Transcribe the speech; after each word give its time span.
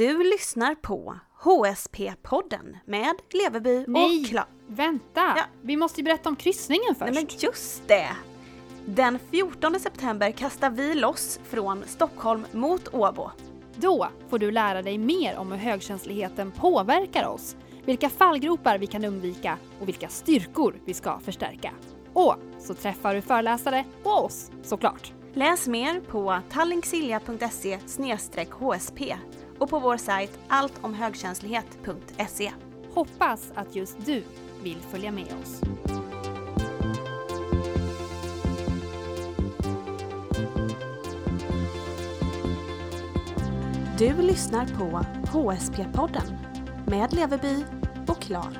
Du 0.00 0.24
lyssnar 0.24 0.74
på 0.74 1.18
HSP-podden 1.42 2.76
med 2.84 3.14
Leveby 3.30 3.84
Nej. 3.88 4.20
och 4.20 4.26
Kla... 4.26 4.46
Vänta! 4.66 5.34
Ja. 5.36 5.44
Vi 5.62 5.76
måste 5.76 6.00
ju 6.00 6.04
berätta 6.04 6.28
om 6.28 6.36
kryssningen 6.36 6.94
först. 6.94 7.12
Nej 7.12 7.26
men 7.30 7.38
just 7.38 7.88
det! 7.88 8.08
Den 8.86 9.18
14 9.30 9.80
september 9.80 10.30
kastar 10.30 10.70
vi 10.70 10.94
loss 10.94 11.40
från 11.44 11.84
Stockholm 11.86 12.46
mot 12.52 12.94
Åbo. 12.94 13.30
Då 13.76 14.08
får 14.28 14.38
du 14.38 14.50
lära 14.50 14.82
dig 14.82 14.98
mer 14.98 15.36
om 15.36 15.52
hur 15.52 15.58
högkänsligheten 15.58 16.50
påverkar 16.50 17.28
oss, 17.28 17.56
vilka 17.84 18.10
fallgropar 18.10 18.78
vi 18.78 18.86
kan 18.86 19.04
undvika 19.04 19.58
och 19.80 19.88
vilka 19.88 20.08
styrkor 20.08 20.74
vi 20.84 20.94
ska 20.94 21.18
förstärka. 21.18 21.72
Och 22.12 22.36
så 22.58 22.74
träffar 22.74 23.14
du 23.14 23.22
föreläsare 23.22 23.84
och 24.02 24.24
oss 24.24 24.50
såklart. 24.62 25.12
Läs 25.34 25.68
mer 25.68 26.00
på 26.00 26.38
tallingsilja.se 26.50 27.78
hsp 28.60 29.00
och 29.60 29.70
på 29.70 29.78
vår 29.78 29.96
sajt 29.96 30.38
alltomhögkänslighet.se. 30.48 32.52
Hoppas 32.94 33.52
att 33.54 33.76
just 33.76 34.06
du 34.06 34.24
vill 34.62 34.80
följa 34.80 35.12
med 35.12 35.34
oss. 35.42 35.60
Du 43.98 44.22
lyssnar 44.22 44.66
på 44.66 45.00
HSP-podden 45.32 46.36
med 46.86 47.12
Leveby 47.12 47.64
och 48.08 48.20
Klar. 48.20 48.58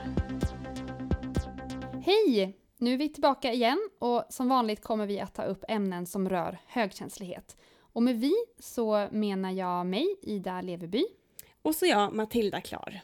Hej! 2.05 2.57
Nu 2.79 2.93
är 2.93 2.99
vi 2.99 3.09
tillbaka 3.09 3.53
igen 3.53 3.89
och 3.99 4.25
som 4.29 4.49
vanligt 4.49 4.83
kommer 4.83 5.07
vi 5.07 5.21
att 5.21 5.35
ta 5.35 5.43
upp 5.43 5.65
ämnen 5.69 6.07
som 6.07 6.29
rör 6.29 6.59
högkänslighet. 6.67 7.57
Och 7.93 8.03
med 8.03 8.21
vi 8.21 8.35
så 8.59 9.09
menar 9.11 9.51
jag 9.51 9.87
mig, 9.87 10.17
Ida 10.23 10.61
Leveby. 10.61 11.05
Och 11.63 11.75
så 11.75 11.87
jag, 11.87 12.15
Matilda 12.15 12.61
Klar. 12.61 13.01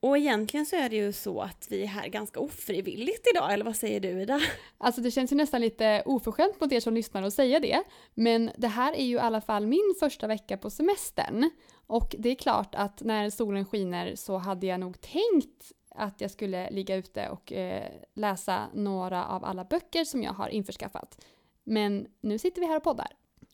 Och 0.00 0.18
egentligen 0.18 0.66
så 0.66 0.76
är 0.76 0.88
det 0.88 0.96
ju 0.96 1.12
så 1.12 1.40
att 1.40 1.66
vi 1.70 1.82
är 1.82 1.86
här 1.86 2.08
ganska 2.08 2.40
ofrivilligt 2.40 3.26
idag, 3.34 3.52
eller 3.52 3.64
vad 3.64 3.76
säger 3.76 4.00
du 4.00 4.22
Ida? 4.22 4.40
Alltså 4.78 5.00
det 5.00 5.10
känns 5.10 5.32
ju 5.32 5.36
nästan 5.36 5.60
lite 5.60 6.02
oförskämt 6.06 6.60
mot 6.60 6.72
er 6.72 6.80
som 6.80 6.94
lyssnar 6.94 7.22
att 7.22 7.34
säga 7.34 7.60
det. 7.60 7.82
Men 8.14 8.50
det 8.56 8.68
här 8.68 8.92
är 8.92 9.04
ju 9.04 9.14
i 9.14 9.18
alla 9.18 9.40
fall 9.40 9.66
min 9.66 9.94
första 10.00 10.26
vecka 10.26 10.56
på 10.56 10.70
semestern. 10.70 11.50
Och 11.86 12.14
det 12.18 12.28
är 12.28 12.34
klart 12.34 12.74
att 12.74 13.02
när 13.02 13.30
solen 13.30 13.64
skiner 13.64 14.14
så 14.16 14.36
hade 14.36 14.66
jag 14.66 14.80
nog 14.80 15.00
tänkt 15.00 15.72
att 15.88 16.20
jag 16.20 16.30
skulle 16.30 16.70
ligga 16.70 16.96
ute 16.96 17.28
och 17.28 17.52
eh, 17.52 17.90
läsa 18.14 18.66
några 18.74 19.26
av 19.26 19.44
alla 19.44 19.64
böcker 19.64 20.04
som 20.04 20.22
jag 20.22 20.32
har 20.32 20.48
införskaffat. 20.48 21.24
Men 21.64 22.06
nu 22.20 22.38
sitter 22.38 22.60
vi 22.60 22.66
här 22.66 22.76
och 22.76 22.82
poddar. 22.82 23.08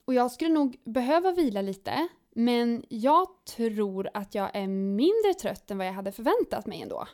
Och 0.05 0.15
jag 0.15 0.31
skulle 0.31 0.51
nog 0.55 0.77
behöva 0.85 1.33
vila 1.33 1.63
lite, 1.63 2.09
men 2.35 2.85
jag 2.89 3.27
tror 3.45 4.09
att 4.15 4.35
jag 4.35 4.51
är 4.57 4.67
mindre 4.67 5.35
trött 5.41 5.71
än 5.71 5.79
vad 5.79 5.87
jag 5.87 5.93
hade 5.93 6.13
förväntat 6.13 6.67
mig 6.67 6.83
ändå. 6.83 7.09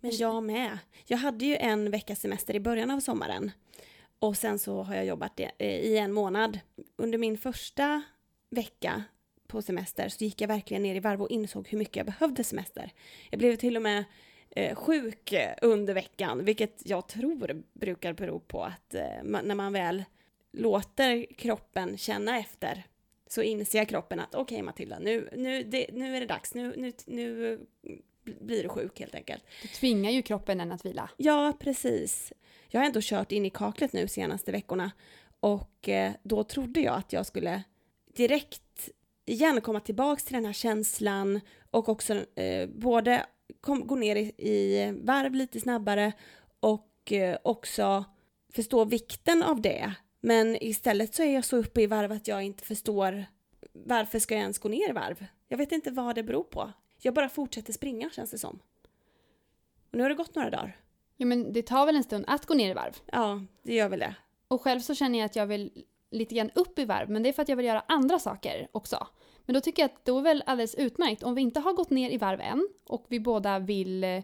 Men 0.00 0.10
jag 0.16 0.42
med. 0.42 0.78
Jag 1.06 1.18
hade 1.18 1.44
ju 1.44 1.56
en 1.56 1.90
veckas 1.90 2.20
semester 2.20 2.54
i 2.56 2.60
början 2.60 2.90
av 2.90 3.00
sommaren. 3.00 3.50
Och 4.18 4.36
sen 4.36 4.58
så 4.58 4.82
har 4.82 4.94
jag 4.94 5.04
jobbat 5.06 5.40
i- 5.40 5.96
en 5.98 6.12
månad. 6.12 6.58
Under 6.96 7.18
min 7.18 7.38
första 7.38 8.02
vecka 8.50 9.04
på 9.46 9.62
semester 9.62 10.08
så 10.08 10.24
gick 10.24 10.40
jag 10.40 10.48
verkligen 10.48 10.82
ner 10.82 10.94
i 10.94 11.00
varv 11.00 11.22
och 11.22 11.30
insåg 11.30 11.68
hur 11.68 11.78
mycket 11.78 11.96
jag 11.96 12.06
behövde 12.06 12.44
semester. 12.44 12.92
Jag 13.30 13.38
blev 13.38 13.56
till 13.56 13.76
och 13.76 13.82
med 13.82 14.04
eh, 14.50 14.76
sjuk 14.76 15.34
under 15.62 15.94
veckan, 15.94 16.44
vilket 16.44 16.82
jag 16.84 17.06
tror 17.08 17.62
brukar 17.72 18.12
bero 18.12 18.40
på 18.40 18.64
att 18.64 18.94
eh, 18.94 19.22
när 19.22 19.54
man 19.54 19.72
väl 19.72 20.04
låter 20.52 21.26
kroppen 21.34 21.98
känna 21.98 22.38
efter 22.38 22.84
så 23.26 23.42
inser 23.42 23.84
kroppen 23.84 24.20
att 24.20 24.34
okej 24.34 24.62
Matilda, 24.62 24.98
nu, 24.98 25.28
nu, 25.36 25.62
det, 25.62 25.86
nu 25.92 26.16
är 26.16 26.20
det 26.20 26.26
dags, 26.26 26.54
nu, 26.54 26.74
nu, 26.76 26.92
nu 27.06 27.58
blir 28.22 28.62
du 28.62 28.68
sjuk 28.68 29.00
helt 29.00 29.14
enkelt. 29.14 29.44
Du 29.62 29.68
tvingar 29.68 30.10
ju 30.10 30.22
kroppen 30.22 30.60
en 30.60 30.72
att 30.72 30.86
vila. 30.86 31.10
Ja, 31.16 31.52
precis. 31.60 32.32
Jag 32.68 32.80
har 32.80 32.86
ändå 32.86 33.00
kört 33.02 33.32
in 33.32 33.46
i 33.46 33.50
kaklet 33.50 33.92
nu 33.92 34.08
senaste 34.08 34.52
veckorna 34.52 34.90
och 35.40 35.88
eh, 35.88 36.12
då 36.22 36.44
trodde 36.44 36.80
jag 36.80 36.94
att 36.94 37.12
jag 37.12 37.26
skulle 37.26 37.62
direkt 38.16 38.90
igen 39.24 39.60
komma 39.60 39.80
tillbaks 39.80 40.24
till 40.24 40.34
den 40.34 40.44
här 40.44 40.52
känslan 40.52 41.40
och 41.70 41.88
också 41.88 42.14
eh, 42.34 42.68
både 42.68 43.26
kom, 43.60 43.86
gå 43.86 43.94
ner 43.94 44.16
i, 44.16 44.32
i 44.38 44.92
varv 45.02 45.34
lite 45.34 45.60
snabbare 45.60 46.12
och 46.60 47.12
eh, 47.12 47.38
också 47.44 48.04
förstå 48.54 48.84
vikten 48.84 49.42
av 49.42 49.60
det. 49.60 49.94
Men 50.24 50.62
istället 50.62 51.14
så 51.14 51.22
är 51.22 51.34
jag 51.34 51.44
så 51.44 51.56
uppe 51.56 51.82
i 51.82 51.86
varv 51.86 52.12
att 52.12 52.28
jag 52.28 52.42
inte 52.42 52.64
förstår 52.64 53.24
varför 53.72 54.18
ska 54.18 54.34
jag 54.34 54.40
ens 54.40 54.58
gå 54.58 54.68
ner 54.68 54.90
i 54.90 54.92
varv? 54.92 55.26
Jag 55.48 55.58
vet 55.58 55.72
inte 55.72 55.90
vad 55.90 56.14
det 56.14 56.22
beror 56.22 56.42
på. 56.42 56.72
Jag 56.98 57.14
bara 57.14 57.28
fortsätter 57.28 57.72
springa 57.72 58.10
känns 58.10 58.30
det 58.30 58.38
som. 58.38 58.58
Och 59.90 59.96
nu 59.96 60.02
har 60.02 60.08
det 60.08 60.14
gått 60.14 60.34
några 60.34 60.50
dagar. 60.50 60.76
Ja 61.16 61.26
men 61.26 61.52
det 61.52 61.62
tar 61.62 61.86
väl 61.86 61.96
en 61.96 62.02
stund 62.04 62.24
att 62.28 62.46
gå 62.46 62.54
ner 62.54 62.70
i 62.70 62.74
varv. 62.74 62.96
Ja, 63.12 63.42
det 63.62 63.74
gör 63.74 63.88
väl 63.88 63.98
det. 63.98 64.14
Och 64.48 64.62
själv 64.62 64.80
så 64.80 64.94
känner 64.94 65.18
jag 65.18 65.26
att 65.26 65.36
jag 65.36 65.46
vill 65.46 65.84
lite 66.10 66.34
grann 66.34 66.50
upp 66.54 66.78
i 66.78 66.84
varv, 66.84 67.10
men 67.10 67.22
det 67.22 67.28
är 67.28 67.32
för 67.32 67.42
att 67.42 67.48
jag 67.48 67.56
vill 67.56 67.66
göra 67.66 67.84
andra 67.88 68.18
saker 68.18 68.68
också. 68.72 69.06
Men 69.44 69.54
då 69.54 69.60
tycker 69.60 69.82
jag 69.82 69.90
att 69.90 70.04
det 70.04 70.12
är 70.12 70.20
väl 70.20 70.42
alldeles 70.46 70.74
utmärkt 70.74 71.22
om 71.22 71.34
vi 71.34 71.42
inte 71.42 71.60
har 71.60 71.72
gått 71.72 71.90
ner 71.90 72.10
i 72.10 72.16
varv 72.18 72.40
än 72.40 72.68
och 72.86 73.06
vi 73.08 73.20
båda 73.20 73.58
vill 73.58 74.04
eh, 74.04 74.22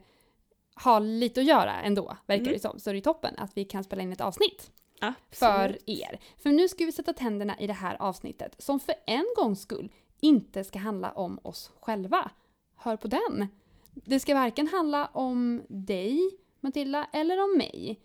ha 0.85 0.99
lite 0.99 1.41
att 1.41 1.47
göra 1.47 1.81
ändå, 1.81 2.17
verkar 2.27 2.43
Mm. 2.43 2.53
det 2.53 2.61
som, 2.61 2.79
så 2.81 2.91
är 2.91 2.95
det 2.95 3.01
toppen 3.01 3.35
att 3.37 3.51
vi 3.57 3.65
kan 3.65 3.85
spela 3.85 4.03
in 4.03 4.13
ett 4.13 4.21
avsnitt 4.21 4.71
Absolut. 5.01 5.33
för 5.33 5.79
er. 5.91 6.21
För 6.37 6.51
nu 6.51 6.69
ska 6.69 6.85
vi 6.85 6.93
sätta 6.93 7.13
tänderna 7.13 7.61
i 7.61 7.67
det 7.67 7.73
här 7.73 7.97
avsnittet 8.03 8.55
som 8.59 8.81
för 8.81 8.95
en 9.07 9.27
gångs 9.37 9.61
skull 9.61 9.93
inte 10.21 10.65
ska 10.65 10.79
handla 10.79 11.13
om 11.13 11.41
oss 11.43 11.73
själva. 11.81 12.31
Hör 12.77 12.97
på 12.97 13.09
den! 13.09 13.49
Det 13.95 14.21
ska 14.21 14.35
varken 14.35 14.69
handla 14.69 15.07
om 15.07 15.63
dig, 15.69 16.31
Matilda, 16.61 17.07
eller 17.13 17.45
om 17.45 17.59
mig. 17.59 18.01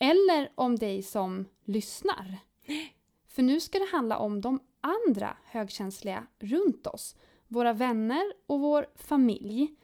Eller 0.00 0.52
om 0.54 0.76
dig 0.76 1.02
som 1.02 1.44
lyssnar. 1.64 2.38
För 3.28 3.42
nu 3.42 3.60
ska 3.60 3.78
det 3.78 3.88
handla 3.92 4.18
om 4.18 4.40
de 4.40 4.60
andra 4.80 5.36
högkänsliga 5.44 6.26
runt 6.38 6.86
oss. 6.86 7.16
Våra 7.48 7.72
vänner 7.72 8.32
och 8.46 8.60
vår 8.60 8.86
familj. 8.94 9.74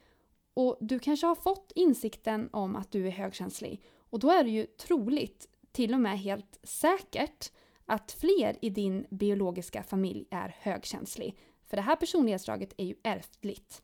Och 0.53 0.77
du 0.81 0.99
kanske 0.99 1.27
har 1.27 1.35
fått 1.35 1.71
insikten 1.75 2.49
om 2.51 2.75
att 2.75 2.91
du 2.91 3.07
är 3.07 3.11
högkänslig. 3.11 3.83
Och 4.09 4.19
då 4.19 4.29
är 4.29 4.43
det 4.43 4.49
ju 4.49 4.65
troligt, 4.65 5.47
till 5.71 5.93
och 5.93 5.99
med 5.99 6.19
helt 6.19 6.59
säkert, 6.63 7.51
att 7.85 8.11
fler 8.11 8.57
i 8.61 8.69
din 8.69 9.05
biologiska 9.09 9.83
familj 9.83 10.25
är 10.31 10.55
högkänslig. 10.59 11.37
För 11.67 11.77
det 11.77 11.83
här 11.83 11.95
personlighetsdraget 11.95 12.73
är 12.77 12.85
ju 12.85 12.95
ärftligt. 13.03 13.81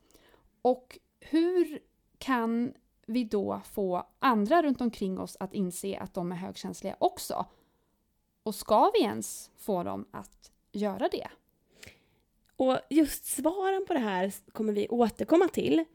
Och 0.62 1.00
hur 1.20 1.80
kan 2.18 2.74
vi 3.06 3.24
då 3.24 3.62
få 3.66 4.08
andra 4.20 4.64
runt 4.64 4.82
omkring 4.82 5.20
oss 5.20 5.38
att 5.40 5.54
inse 5.54 5.98
att 5.98 6.14
de 6.14 6.32
är 6.32 6.36
högkänsliga 6.36 6.96
också? 7.00 7.46
Och 8.44 8.56
ska 8.56 8.92
vi 8.94 9.02
ens 9.02 9.52
få 9.58 9.84
dem 9.84 10.08
att 10.12 10.52
göra 10.72 11.10
det? 11.12 11.28
Och 12.56 12.80
just 12.90 13.26
svaren 13.26 13.86
på 13.88 13.94
det 13.94 14.00
här 14.00 14.34
kommer 14.52 14.74
vi 14.74 14.88
återkomma 14.88 15.48
till. 15.48 15.86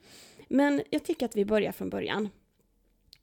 Men 0.48 0.82
jag 0.90 1.04
tycker 1.04 1.26
att 1.26 1.36
vi 1.36 1.44
börjar 1.44 1.72
från 1.72 1.90
början. 1.90 2.28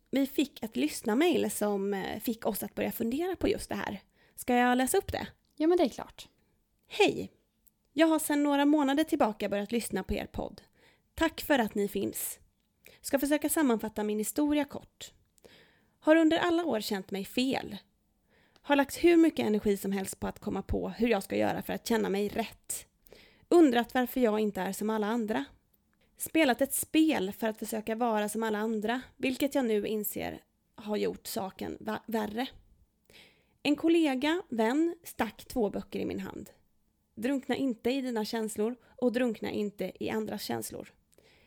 Vi 0.09 0.28
fick 0.28 0.63
ett 0.63 0.75
lyssnarmail 0.75 1.51
som 1.51 1.94
eh, 1.94 2.19
fick 2.19 2.45
oss 2.45 2.63
att 2.63 2.75
börja 2.75 2.91
fundera 2.91 3.35
på 3.35 3.47
just 3.47 3.69
det 3.69 3.75
här. 3.75 4.01
Ska 4.35 4.56
jag 4.56 4.78
läsa 4.78 4.97
upp 4.97 5.12
det? 5.12 5.28
Ja, 5.56 5.68
men 5.68 5.78
det 5.78 5.84
är 5.84 5.90
klart. 5.90 6.28
Hej! 6.88 7.31
Jag 7.94 8.07
har 8.07 8.19
sedan 8.19 8.44
några 8.44 8.66
månader 8.66 9.03
tillbaka 9.03 9.50
börjat 9.50 9.72
lyssna 9.72 10.03
på 10.03 10.13
er 10.13 10.25
podd. 10.25 10.62
Tack 11.16 11.41
för 11.41 11.59
att 11.59 11.75
ni 11.75 11.88
finns. 11.88 12.40
Ska 13.01 13.19
försöka 13.19 13.50
sammanfatta 13.50 14.03
min 14.03 14.18
historia 14.18 14.66
kort. 14.66 15.13
Har 16.00 16.16
under 16.16 16.38
alla 16.38 16.66
år 16.66 16.81
känt 16.81 17.12
mig 17.12 17.25
fel. 17.25 17.78
Har 18.62 18.75
lagt 18.75 19.03
hur 19.03 19.18
mycket 19.18 19.45
energi 19.45 19.78
som 19.78 19.91
helst 19.91 20.19
på 20.19 20.28
att 20.28 20.39
komma 20.39 20.62
på 20.62 20.89
hur 20.89 21.07
jag 21.07 21.24
ska 21.24 21.35
göra 21.35 21.62
för 21.62 21.74
att 21.74 21.88
känna 21.88 22.09
mig 22.09 22.29
rätt. 22.29 22.85
Undrat 23.50 23.94
varför 23.94 24.22
jag 24.22 24.39
inte 24.39 24.62
är 24.62 24.74
som 24.74 24.89
alla 24.89 25.07
andra. 25.07 25.45
Spelat 26.18 26.62
ett 26.62 26.74
spel 26.74 27.31
för 27.31 27.48
att 27.48 27.58
försöka 27.58 27.96
vara 27.96 28.30
som 28.30 28.44
alla 28.44 28.58
andra, 28.58 29.02
vilket 29.18 29.56
jag 29.56 29.66
nu 29.66 29.88
inser 29.88 30.42
har 30.75 30.98
gjort 30.98 31.28
saken 31.28 31.78
värre. 32.06 32.48
En 33.64 33.75
kollega, 33.75 34.42
vän, 34.50 34.96
stack 35.04 35.46
två 35.46 35.69
böcker 35.69 36.00
i 36.00 36.06
min 36.06 36.19
hand. 36.19 36.50
Drunkna 37.16 37.56
inte 37.56 37.92
i 37.92 38.02
dina 38.02 38.25
känslor 38.25 38.75
och 39.02 39.12
drunkna 39.12 39.52
inte 39.52 39.92
i 40.00 40.10
andras 40.10 40.44
känslor. 40.44 40.94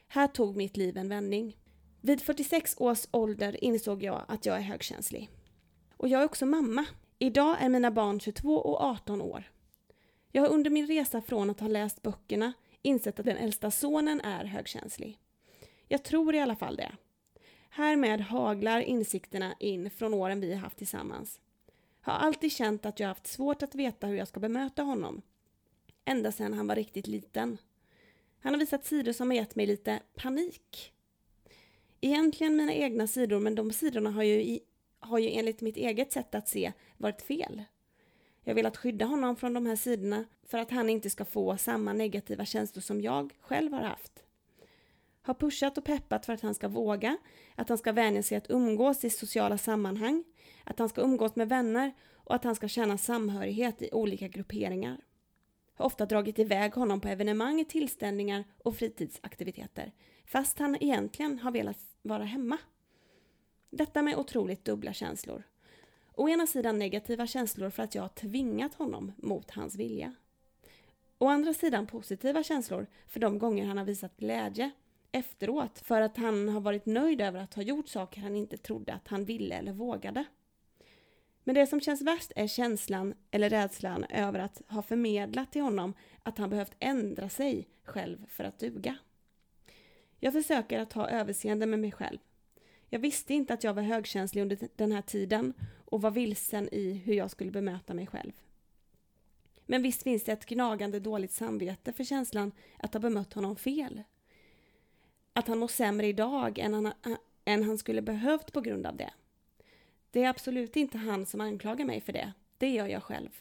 Här 0.08 0.26
tog 0.26 0.56
mitt 0.56 0.76
liv 0.76 0.96
en 0.96 1.08
vändning. 1.08 1.56
Vid 2.00 2.20
46 2.20 2.75
års 2.78 3.06
ålder 3.11 3.64
insåg 3.64 4.02
jag 4.02 4.25
att 4.28 4.46
jag 4.46 4.56
är 4.56 4.61
högkänslig. 4.61 5.31
Och 5.96 6.08
jag 6.08 6.20
är 6.20 6.25
också 6.25 6.46
mamma. 6.46 6.87
Idag 7.19 7.56
är 7.61 7.69
mina 7.69 7.90
barn 7.90 8.20
22 8.20 8.56
och 8.56 8.81
18 8.81 9.23
år. 9.23 9.50
Jag 10.32 10.43
har 10.43 10.49
under 10.49 10.70
min 10.70 10.87
resa 10.87 11.20
från 11.20 11.50
att 11.50 11.61
ha 11.61 11.69
läst 11.69 12.02
böckerna 12.02 12.52
insett 12.82 13.18
att 13.20 13.26
den 13.26 13.36
äldsta 13.36 13.70
sonen 13.70 14.20
är 14.20 14.44
högkänslig. 14.44 15.18
Jag 15.88 16.02
tror 16.02 16.34
i 16.34 16.40
alla 16.40 16.56
fall 16.56 16.76
det. 16.76 16.92
Härmed 17.70 18.20
haglar 18.20 18.80
insikterna 18.80 19.54
in 19.58 19.90
från 19.90 20.14
åren 20.14 20.40
vi 20.40 20.52
har 20.52 20.60
haft 20.60 20.78
tillsammans. 20.78 21.40
Har 22.00 22.12
alltid 22.12 22.52
känt 22.52 22.86
att 22.86 23.00
jag 23.00 23.08
haft 23.08 23.26
svårt 23.26 23.62
att 23.62 23.74
veta 23.74 24.06
hur 24.06 24.16
jag 24.16 24.28
ska 24.28 24.40
bemöta 24.40 24.82
honom. 24.82 25.22
Ända 26.04 26.32
sedan 26.32 26.54
han 26.54 26.66
var 26.66 26.74
riktigt 26.74 27.06
liten. 27.06 27.58
Han 28.40 28.52
har 28.54 28.60
visat 28.60 28.84
sidor 28.84 29.12
som 29.12 29.30
har 29.30 29.36
gett 29.36 29.56
mig 29.56 29.66
lite 29.66 30.00
panik. 30.14 30.92
Egentligen 32.00 32.56
mina 32.56 32.74
egna 32.74 33.06
sidor, 33.06 33.40
men 33.40 33.54
de 33.54 33.72
sidorna 33.72 34.10
har 34.10 34.22
ju, 34.22 34.34
i, 34.42 34.60
har 34.98 35.18
ju 35.18 35.30
enligt 35.30 35.60
mitt 35.60 35.76
eget 35.76 36.12
sätt 36.12 36.34
att 36.34 36.48
se 36.48 36.72
varit 36.96 37.22
fel. 37.22 37.62
Jag 38.42 38.50
har 38.50 38.54
velat 38.54 38.76
skydda 38.76 39.04
honom 39.04 39.37
från 39.37 39.54
de 39.54 39.66
här 39.66 39.76
sidorna 39.76 40.25
för 40.46 40.58
att 40.58 40.70
han 40.70 40.90
inte 40.90 41.10
ska 41.10 41.25
få 41.25 41.56
samma 41.56 41.92
negativa 41.92 42.44
känslor 42.44 42.81
som 42.81 43.00
jag 43.00 43.32
själv 43.40 43.72
har 43.72 43.82
haft. 43.82 44.22
Har 45.22 45.34
pushat 45.34 45.78
och 45.78 45.84
peppat 45.84 46.26
för 46.26 46.32
att 46.32 46.40
han 46.40 46.54
ska 46.54 46.69
våga, 46.69 47.16
att 47.54 47.69
han 47.69 47.78
ska 47.78 47.92
vänja 47.92 48.22
sig 48.22 48.37
att 48.38 48.50
umgås 48.50 49.04
i 49.04 49.10
sociala 49.10 49.58
sammanhang, 49.58 50.25
att 50.64 50.78
han 50.78 50.88
ska 50.88 51.00
umgås 51.00 51.37
med 51.37 51.48
vänner 51.48 51.92
och 52.14 52.34
att 52.34 52.44
han 52.44 52.54
ska 52.54 52.69
känna 52.69 52.98
samhörighet 52.98 53.82
i 53.82 53.88
olika 53.92 54.28
grupperingar. 54.28 55.00
Har 55.75 55.87
ofta 55.87 56.06
dragit 56.06 56.38
iväg 56.38 56.75
honom 56.75 57.00
på 57.00 57.08
evenemang, 57.08 57.64
tillställningar 57.64 58.44
och 58.58 58.76
fritidsaktiviteter, 58.76 59.92
fast 60.26 60.58
han 60.58 60.76
egentligen 60.81 61.38
har 61.38 61.50
velat 61.50 61.78
vara 62.02 62.25
hemma. 62.25 62.58
Detta 63.70 64.02
med 64.02 64.16
otroligt 64.16 64.64
dubbla 64.64 64.92
känslor. 64.92 65.42
Å 66.14 66.28
ena 66.28 66.46
sidan 66.46 66.78
negativa 66.78 67.26
känslor 67.26 67.70
för 67.70 67.82
att 67.82 67.94
jag 67.94 68.02
har 68.02 68.08
tvingat 68.08 68.74
honom 68.74 69.12
mot 69.16 69.50
hans 69.50 69.76
vilja. 69.76 70.14
Å 71.18 71.28
andra 71.28 71.54
sidan 71.54 71.86
positiva 71.86 72.42
känslor 72.42 72.86
för 73.06 73.20
de 73.20 73.38
gånger 73.38 73.66
han 73.66 73.78
har 73.78 73.84
visat 73.84 74.16
glädje 74.16 74.70
efteråt 75.12 75.78
för 75.78 76.00
att 76.00 76.16
han 76.16 76.48
har 76.48 76.60
varit 76.60 76.86
nöjd 76.86 77.20
över 77.20 77.40
att 77.40 77.54
ha 77.54 77.62
gjort 77.62 77.88
saker 77.88 78.20
han 78.20 78.36
inte 78.36 78.56
trodde 78.56 78.94
att 78.94 79.08
han 79.08 79.24
ville 79.24 79.54
eller 79.54 79.72
vågade. 79.72 80.24
Men 81.44 81.54
det 81.54 81.66
som 81.66 81.80
känns 81.80 82.02
värst 82.02 82.32
är 82.36 82.46
känslan 82.46 83.14
eller 83.30 83.50
rädslan 83.50 84.04
över 84.04 84.38
att 84.38 84.62
ha 84.68 84.82
förmedlat 84.82 85.52
till 85.52 85.62
honom 85.62 85.94
att 86.22 86.38
han 86.38 86.50
behövt 86.50 86.76
ändra 86.78 87.28
sig 87.28 87.68
själv 87.84 88.26
för 88.28 88.44
att 88.44 88.58
duga. 88.58 88.96
Jag 90.18 90.32
försöker 90.32 90.78
att 90.78 90.92
ha 90.92 91.08
överseende 91.08 91.66
med 91.66 91.78
mig 91.78 91.92
själv. 91.92 92.18
Jag 92.92 92.98
visste 92.98 93.34
inte 93.34 93.54
att 93.54 93.64
jag 93.64 93.75
var 93.75 93.82
högkänslig 93.82 94.42
under 94.42 94.58
den 94.76 94.92
här 94.92 95.02
tiden 95.02 95.54
och 95.84 96.02
var 96.02 96.10
vilsen 96.10 96.69
i 96.72 96.92
hur 96.92 97.14
jag 97.14 97.31
skulle 97.31 97.50
bemöta 97.50 97.94
mig 97.94 98.06
själv. 98.06 98.32
Men 99.66 99.82
visst 99.82 100.02
finns 100.02 100.25
det 100.25 100.32
ett 100.32 100.46
gnagande 100.46 101.00
dåligt 101.00 101.32
samvete 101.32 101.92
för 101.92 102.04
känslan 102.04 102.52
att 102.78 102.94
ha 102.94 103.00
bemött 103.00 103.32
honom 103.32 103.56
fel. 103.56 104.02
Att 105.32 105.48
han 105.48 105.58
mår 105.58 105.69
sämre 105.69 106.06
idag 106.06 106.58
än 106.58 106.75
han, 106.75 106.92
än 107.44 107.62
han 107.62 107.78
skulle 107.78 108.02
behövt 108.02 108.52
på 108.52 108.60
grund 108.60 108.87
av 108.87 108.96
det. 108.96 109.10
Det 110.10 110.22
är 110.22 110.28
absolut 110.28 110.76
inte 110.76 110.98
han 110.98 111.26
som 111.26 111.40
anklagar 111.40 111.84
mig 111.84 112.00
för 112.00 112.12
det. 112.12 112.32
Det 112.58 112.70
gör 112.70 112.87
jag 112.87 113.02
själv. 113.02 113.40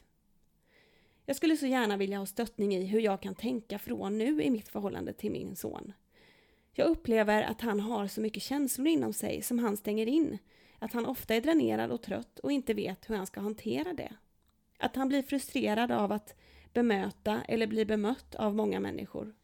Jag 1.25 1.35
skulle 1.35 1.57
så 1.57 1.65
gärna 1.65 1.97
vilja 1.97 2.17
ha 2.17 2.25
stöttning 2.25 2.75
i 2.75 2.85
hur 2.85 2.99
jag 2.99 3.21
kan 3.21 3.35
tänka 3.35 3.79
från 3.79 4.17
nu 4.17 4.43
i 4.43 4.49
mitt 4.49 4.69
förhållande 4.69 5.13
till 5.13 5.31
min 5.31 5.55
son. 5.55 5.93
Jag 6.73 6.87
upplever 6.87 7.43
att 7.43 7.61
han 7.61 7.79
har 7.79 8.07
så 8.07 8.21
mycket 8.21 8.43
känslor 8.43 8.87
inom 8.87 9.13
sig 9.13 9.41
som 9.41 9.59
han 9.59 9.77
stänger 9.77 10.05
in. 10.05 10.37
Att 10.79 10.93
han 10.93 11.05
ofta 11.05 11.35
är 11.35 11.41
dränerad 11.41 11.91
och 11.91 12.01
trött 12.01 12.39
och 12.39 12.51
inte 12.51 12.73
vet 12.73 13.09
hur 13.09 13.15
han 13.15 13.27
ska 13.27 13.39
hantera 13.39 13.93
det. 13.93 14.13
Att 14.77 14.95
han 14.95 15.07
blir 15.07 15.21
frustrerad 15.21 15.91
av 15.91 16.11
att 16.11 16.35
bemöta 16.73 17.41
eller 17.47 17.67
bli 17.67 17.85
bemött 17.85 18.35
av 18.35 18.55
många 18.55 18.79
människor. 18.79 19.35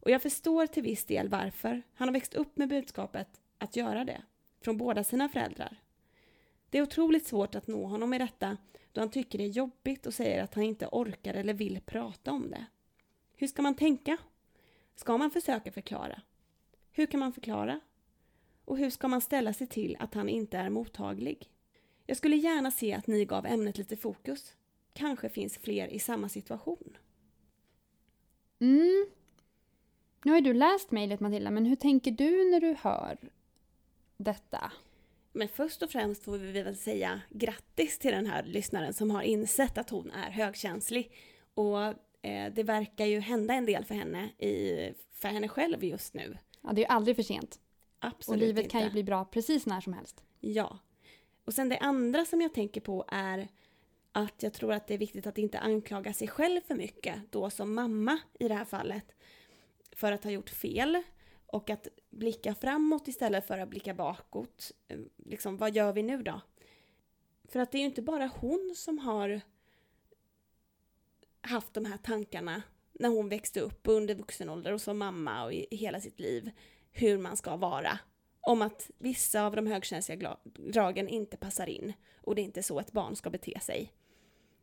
Och 0.00 0.10
jag 0.10 0.22
förstår 0.22 0.66
till 0.66 0.82
viss 0.82 1.04
del 1.04 1.28
varför. 1.28 1.82
Han 1.94 2.08
har 2.08 2.12
växt 2.12 2.34
upp 2.34 2.56
med 2.56 2.68
budskapet 2.68 3.28
att 3.58 3.76
göra 3.76 4.04
det, 4.04 4.22
från 4.60 4.78
båda 4.78 5.04
sina 5.04 5.28
föräldrar. 5.28 5.80
Det 6.70 6.78
är 6.78 6.82
otroligt 6.82 7.26
svårt 7.26 7.54
att 7.54 7.66
nå 7.66 7.86
honom 7.86 8.14
i 8.14 8.18
detta 8.18 8.56
då 8.92 9.00
han 9.00 9.10
tycker 9.10 9.38
det 9.38 9.44
är 9.44 9.48
jobbigt 9.48 10.06
och 10.06 10.14
säger 10.14 10.42
att 10.42 10.54
han 10.54 10.64
inte 10.64 10.86
orkar 10.86 11.34
eller 11.34 11.54
vill 11.54 11.80
prata 11.80 12.32
om 12.32 12.50
det. 12.50 12.64
Hur 13.36 13.46
ska 13.46 13.62
man 13.62 13.74
tänka? 13.74 14.18
Ska 15.00 15.18
man 15.18 15.30
försöka 15.30 15.72
förklara? 15.72 16.20
Hur 16.92 17.06
kan 17.06 17.20
man 17.20 17.32
förklara? 17.32 17.80
Och 18.64 18.78
hur 18.78 18.90
ska 18.90 19.08
man 19.08 19.20
ställa 19.20 19.52
sig 19.52 19.66
till 19.66 19.96
att 19.98 20.14
han 20.14 20.28
inte 20.28 20.58
är 20.58 20.70
mottaglig? 20.70 21.50
Jag 22.06 22.16
skulle 22.16 22.36
gärna 22.36 22.70
se 22.70 22.94
att 22.94 23.06
ni 23.06 23.24
gav 23.24 23.46
ämnet 23.46 23.78
lite 23.78 23.96
fokus. 23.96 24.54
Kanske 24.92 25.28
finns 25.28 25.58
fler 25.58 25.88
i 25.88 25.98
samma 25.98 26.28
situation. 26.28 26.96
Mm. 28.58 29.06
Nu 30.24 30.32
har 30.32 30.38
ju 30.38 30.44
du 30.44 30.54
läst 30.54 30.90
mejlet 30.90 31.20
Matilda, 31.20 31.50
men 31.50 31.66
hur 31.66 31.76
tänker 31.76 32.10
du 32.10 32.50
när 32.50 32.60
du 32.60 32.74
hör 32.74 33.18
detta? 34.16 34.72
Men 35.32 35.48
först 35.48 35.82
och 35.82 35.90
främst 35.90 36.24
får 36.24 36.38
vi 36.38 36.62
väl 36.62 36.76
säga 36.76 37.20
grattis 37.30 37.98
till 37.98 38.12
den 38.12 38.26
här 38.26 38.42
lyssnaren 38.42 38.92
som 38.94 39.10
har 39.10 39.22
insett 39.22 39.78
att 39.78 39.90
hon 39.90 40.10
är 40.10 40.30
högkänslig. 40.30 41.12
Och 41.54 41.94
eh, 42.22 42.52
det 42.52 42.62
verkar 42.62 43.06
ju 43.06 43.20
hända 43.20 43.54
en 43.54 43.66
del 43.66 43.84
för 43.84 43.94
henne, 43.94 44.28
i, 44.28 44.92
för 45.12 45.28
henne 45.28 45.48
själv 45.48 45.84
just 45.84 46.14
nu. 46.14 46.38
Ja, 46.62 46.72
det 46.72 46.80
är 46.80 46.82
ju 46.82 46.94
aldrig 46.94 47.16
för 47.16 47.22
sent. 47.22 47.60
Absolut 47.98 48.42
Och 48.42 48.46
livet 48.46 48.64
inte. 48.64 48.72
kan 48.72 48.82
ju 48.82 48.90
bli 48.90 49.04
bra 49.04 49.24
precis 49.24 49.66
när 49.66 49.80
som 49.80 49.92
helst. 49.92 50.24
Ja. 50.40 50.78
Och 51.44 51.54
sen 51.54 51.68
det 51.68 51.78
andra 51.78 52.24
som 52.24 52.40
jag 52.40 52.54
tänker 52.54 52.80
på 52.80 53.04
är 53.08 53.48
att 54.12 54.42
jag 54.42 54.52
tror 54.52 54.72
att 54.72 54.86
det 54.86 54.94
är 54.94 54.98
viktigt 54.98 55.26
att 55.26 55.38
inte 55.38 55.58
anklaga 55.58 56.12
sig 56.12 56.28
själv 56.28 56.60
för 56.60 56.74
mycket, 56.74 57.32
då 57.32 57.50
som 57.50 57.74
mamma 57.74 58.18
i 58.38 58.48
det 58.48 58.54
här 58.54 58.64
fallet, 58.64 59.04
för 59.92 60.12
att 60.12 60.24
ha 60.24 60.30
gjort 60.30 60.50
fel. 60.50 61.02
Och 61.46 61.70
att 61.70 61.88
blicka 62.10 62.54
framåt 62.54 63.08
istället 63.08 63.46
för 63.46 63.58
att 63.58 63.68
blicka 63.68 63.94
bakåt. 63.94 64.72
Liksom, 65.16 65.56
vad 65.56 65.76
gör 65.76 65.92
vi 65.92 66.02
nu 66.02 66.22
då? 66.22 66.40
För 67.44 67.60
att 67.60 67.72
det 67.72 67.78
är 67.78 67.80
ju 67.80 67.86
inte 67.86 68.02
bara 68.02 68.26
hon 68.26 68.72
som 68.76 68.98
har 68.98 69.40
haft 71.48 71.74
de 71.74 71.84
här 71.84 71.96
tankarna 71.96 72.62
när 72.92 73.08
hon 73.08 73.28
växte 73.28 73.60
upp 73.60 73.80
under 73.84 74.14
vuxen 74.14 74.48
ålder 74.48 74.72
och 74.72 74.80
som 74.80 74.98
mamma 74.98 75.44
och 75.44 75.52
i 75.52 75.66
hela 75.70 76.00
sitt 76.00 76.20
liv 76.20 76.50
hur 76.90 77.18
man 77.18 77.36
ska 77.36 77.56
vara. 77.56 77.98
Om 78.40 78.62
att 78.62 78.90
vissa 78.98 79.42
av 79.42 79.56
de 79.56 79.66
högkänsliga 79.66 80.36
dragen 80.44 81.08
inte 81.08 81.36
passar 81.36 81.66
in 81.66 81.92
och 82.22 82.34
det 82.34 82.40
är 82.40 82.44
inte 82.44 82.62
så 82.62 82.80
ett 82.80 82.92
barn 82.92 83.16
ska 83.16 83.30
bete 83.30 83.60
sig. 83.60 83.92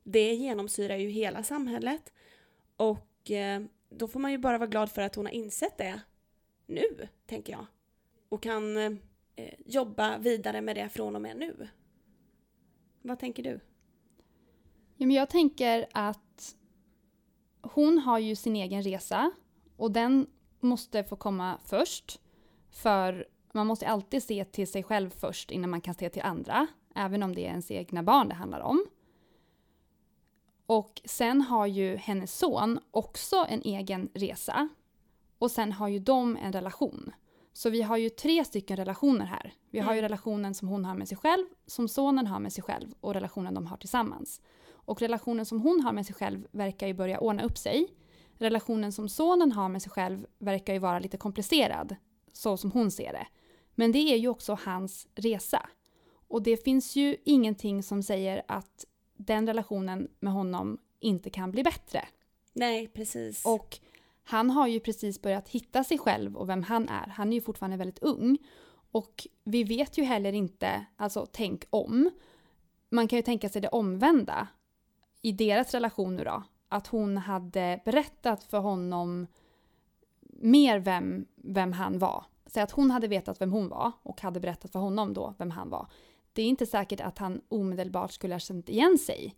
Det 0.03 0.33
genomsyrar 0.33 0.95
ju 0.95 1.09
hela 1.09 1.43
samhället 1.43 2.13
och 2.77 3.31
eh, 3.31 3.61
då 3.89 4.07
får 4.07 4.19
man 4.19 4.31
ju 4.31 4.37
bara 4.37 4.57
vara 4.57 4.69
glad 4.69 4.91
för 4.91 5.01
att 5.01 5.15
hon 5.15 5.25
har 5.25 5.33
insett 5.33 5.77
det 5.77 6.01
nu, 6.65 7.07
tänker 7.25 7.53
jag. 7.53 7.65
Och 8.29 8.43
kan 8.43 8.77
eh, 8.77 8.93
jobba 9.65 10.17
vidare 10.17 10.61
med 10.61 10.75
det 10.75 10.89
från 10.89 11.15
och 11.15 11.21
med 11.21 11.37
nu. 11.37 11.67
Vad 13.01 13.19
tänker 13.19 13.43
du? 13.43 13.59
Ja, 14.97 15.05
men 15.05 15.11
jag 15.11 15.29
tänker 15.29 15.85
att 15.91 16.24
hon 17.73 17.97
har 17.99 18.19
ju 18.19 18.35
sin 18.35 18.55
egen 18.55 18.81
resa 18.83 19.31
och 19.77 19.91
den 19.91 20.27
måste 20.59 21.03
få 21.03 21.15
komma 21.15 21.57
först. 21.65 22.19
För 22.71 23.27
man 23.51 23.67
måste 23.67 23.87
alltid 23.87 24.23
se 24.23 24.45
till 24.45 24.67
sig 24.67 24.83
själv 24.83 25.09
först 25.09 25.51
innan 25.51 25.69
man 25.69 25.81
kan 25.81 25.93
se 25.93 26.09
till 26.09 26.21
andra. 26.21 26.67
Även 26.95 27.23
om 27.23 27.35
det 27.35 27.41
är 27.45 27.49
ens 27.49 27.71
egna 27.71 28.03
barn 28.03 28.29
det 28.29 28.35
handlar 28.35 28.59
om. 28.59 28.85
Och 30.65 31.01
sen 31.05 31.41
har 31.41 31.65
ju 31.65 31.95
hennes 31.95 32.37
son 32.37 32.79
också 32.91 33.45
en 33.49 33.61
egen 33.61 34.09
resa. 34.13 34.69
Och 35.39 35.51
sen 35.51 35.71
har 35.71 35.87
ju 35.87 35.99
de 35.99 36.37
en 36.37 36.53
relation. 36.53 37.11
Så 37.53 37.69
vi 37.69 37.81
har 37.81 37.97
ju 37.97 38.09
tre 38.09 38.45
stycken 38.45 38.77
relationer 38.77 39.25
här. 39.25 39.53
Vi 39.69 39.79
har 39.79 39.93
ju 39.93 39.99
Mm. 39.99 40.09
relationen 40.09 40.53
som 40.53 40.67
hon 40.67 40.85
har 40.85 40.95
med 40.95 41.07
sig 41.07 41.17
själv, 41.17 41.45
som 41.65 41.87
sonen 41.87 42.27
har 42.27 42.39
med 42.39 42.53
sig 42.53 42.63
själv 42.63 42.93
och 43.01 43.13
relationen 43.13 43.53
de 43.53 43.65
har 43.67 43.77
tillsammans. 43.77 44.41
Och 44.85 45.01
relationen 45.01 45.45
som 45.45 45.61
hon 45.61 45.81
har 45.81 45.93
med 45.93 46.05
sig 46.05 46.15
själv 46.15 46.47
verkar 46.51 46.87
ju 46.87 46.93
börja 46.93 47.19
ordna 47.19 47.43
upp 47.43 47.57
sig. 47.57 47.87
Relationen 48.37 48.91
som 48.91 49.09
sonen 49.09 49.51
har 49.51 49.69
med 49.69 49.81
sig 49.81 49.91
själv 49.91 50.25
verkar 50.39 50.73
ju 50.73 50.79
vara 50.79 50.99
lite 50.99 51.17
komplicerad, 51.17 51.95
så 52.33 52.57
som 52.57 52.71
hon 52.71 52.91
ser 52.91 53.13
det. 53.13 53.27
Men 53.75 53.91
det 53.91 53.99
är 53.99 54.17
ju 54.17 54.27
också 54.27 54.57
hans 54.65 55.07
resa. 55.15 55.69
Och 56.27 56.43
det 56.43 56.63
finns 56.63 56.95
ju 56.95 57.17
ingenting 57.25 57.83
som 57.83 58.03
säger 58.03 58.43
att 58.47 58.85
den 59.17 59.47
relationen 59.47 60.07
med 60.19 60.33
honom 60.33 60.77
inte 60.99 61.29
kan 61.29 61.51
bli 61.51 61.63
bättre. 61.63 62.07
Nej, 62.53 62.87
precis. 62.87 63.45
Och 63.45 63.79
han 64.23 64.49
har 64.49 64.67
ju 64.67 64.79
precis 64.79 65.21
börjat 65.21 65.49
hitta 65.49 65.83
sig 65.83 65.97
själv 65.97 66.37
och 66.37 66.49
vem 66.49 66.63
han 66.63 66.89
är. 66.89 67.07
Han 67.07 67.29
är 67.29 67.33
ju 67.33 67.41
fortfarande 67.41 67.77
väldigt 67.77 68.03
ung. 68.03 68.37
Och 68.91 69.27
vi 69.43 69.63
vet 69.63 69.97
ju 69.97 70.03
heller 70.03 70.33
inte, 70.33 70.85
alltså 70.95 71.27
tänk 71.31 71.65
om. 71.69 72.11
Man 72.89 73.07
kan 73.07 73.17
ju 73.17 73.23
tänka 73.23 73.49
sig 73.49 73.61
det 73.61 73.67
omvända 73.67 74.47
i 75.25 75.31
deras 75.31 75.73
relation 75.73 76.15
nu 76.15 76.23
då. 76.23 76.43
Att 76.69 76.87
hon 76.87 77.17
hade 77.17 77.81
berättat 77.85 78.43
för 78.43 78.59
honom 78.59 79.27
mer 80.29 80.79
vem, 80.79 81.25
vem 81.35 81.73
han 81.73 81.99
var. 81.99 82.25
Säg 82.45 82.63
att 82.63 82.71
hon 82.71 82.91
hade 82.91 83.07
vetat 83.07 83.41
vem 83.41 83.51
hon 83.51 83.69
var 83.69 83.91
och 84.03 84.21
hade 84.21 84.39
berättat 84.39 84.71
för 84.71 84.79
honom 84.79 85.13
då 85.13 85.33
vem 85.37 85.51
han 85.51 85.69
var. 85.69 85.87
Det 86.33 86.41
är 86.41 86.45
inte 86.45 86.65
säkert 86.65 87.01
att 87.01 87.17
han 87.17 87.41
omedelbart 87.49 88.11
skulle 88.11 88.33
ha 88.33 88.39
känt 88.39 88.69
igen 88.69 88.97
sig. 88.97 89.35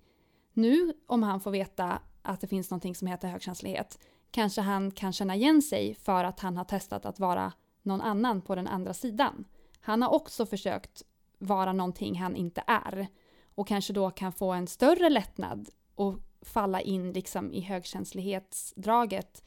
Nu 0.54 0.94
om 1.06 1.24
han 1.24 1.40
får 1.40 1.52
veta 1.52 2.00
att 2.22 2.42
det 2.42 2.48
finns 2.48 2.70
någonting 2.72 2.96
som 2.96 3.08
heter 3.08 3.28
högkänslighet 3.28 4.00
kanske 4.32 4.62
han 4.62 4.92
kan 4.92 5.14
känna 5.14 5.36
igen 5.36 5.62
sig 5.62 5.96
för 5.96 6.24
att 6.24 6.40
han 6.40 6.58
har 6.58 6.66
testat 6.66 7.06
att 7.06 7.20
vara 7.20 7.54
någon 7.82 8.02
annan 8.02 8.42
på 8.42 8.56
den 8.56 8.68
andra 8.68 8.94
sidan. 8.94 9.46
Han 9.80 10.02
har 10.02 10.10
också 10.10 10.46
försökt 10.46 11.04
vara 11.38 11.74
någonting 11.74 12.20
han 12.20 12.36
inte 12.36 12.64
är 12.68 13.08
och 13.56 13.68
kanske 13.68 13.94
då 13.94 14.12
kan 14.12 14.34
få 14.34 14.52
en 14.52 14.68
större 14.68 15.10
lättnad 15.10 15.70
och 15.98 16.20
falla 16.42 16.82
in 16.82 17.14
liksom 17.14 17.54
i 17.54 17.62
högkänslighetsdraget 17.62 19.44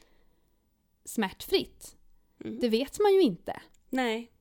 smärtfritt. 1.05 1.97
Mm. 2.43 2.59
Det 2.59 2.69
vet 2.69 2.99
man 2.99 3.13
ju 3.13 3.21
inte. 3.21 3.61
Nej. 3.89 4.31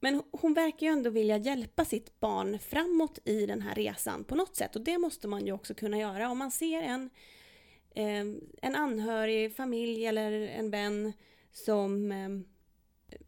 Men 0.00 0.22
hon 0.32 0.54
verkar 0.54 0.86
ju 0.86 0.92
ändå 0.92 1.10
vilja 1.10 1.36
hjälpa 1.36 1.84
sitt 1.84 2.20
barn 2.20 2.58
framåt 2.58 3.18
i 3.24 3.46
den 3.46 3.62
här 3.62 3.74
resan 3.74 4.24
på 4.24 4.34
något 4.34 4.56
sätt. 4.56 4.76
Och 4.76 4.82
det 4.82 4.98
måste 4.98 5.28
man 5.28 5.46
ju 5.46 5.52
också 5.52 5.74
kunna 5.74 5.98
göra. 5.98 6.30
Om 6.30 6.38
man 6.38 6.50
ser 6.50 6.82
en, 6.82 7.10
eh, 7.90 8.24
en 8.62 8.74
anhörig, 8.74 9.56
familj 9.56 10.06
eller 10.06 10.32
en 10.32 10.70
vän 10.70 11.12
som 11.52 12.12
eh, 12.12 12.28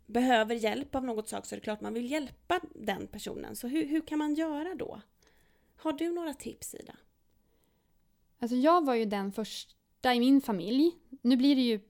behöver 0.06 0.54
hjälp 0.54 0.94
av 0.94 1.04
något 1.04 1.28
slag 1.28 1.46
så 1.46 1.54
är 1.54 1.56
det 1.56 1.64
klart 1.64 1.80
man 1.80 1.94
vill 1.94 2.10
hjälpa 2.10 2.60
den 2.74 3.06
personen. 3.06 3.56
Så 3.56 3.68
hur, 3.68 3.86
hur 3.86 4.00
kan 4.00 4.18
man 4.18 4.34
göra 4.34 4.74
då? 4.74 5.00
Har 5.76 5.92
du 5.92 6.12
några 6.12 6.34
tips 6.34 6.74
Ida? 6.74 6.96
Alltså 8.40 8.56
jag 8.56 8.84
var 8.84 8.94
ju 8.94 9.04
den 9.04 9.32
första 9.32 10.14
i 10.14 10.20
min 10.20 10.40
familj. 10.40 10.92
Nu 11.22 11.36
blir 11.36 11.56
det 11.56 11.62
ju 11.62 11.80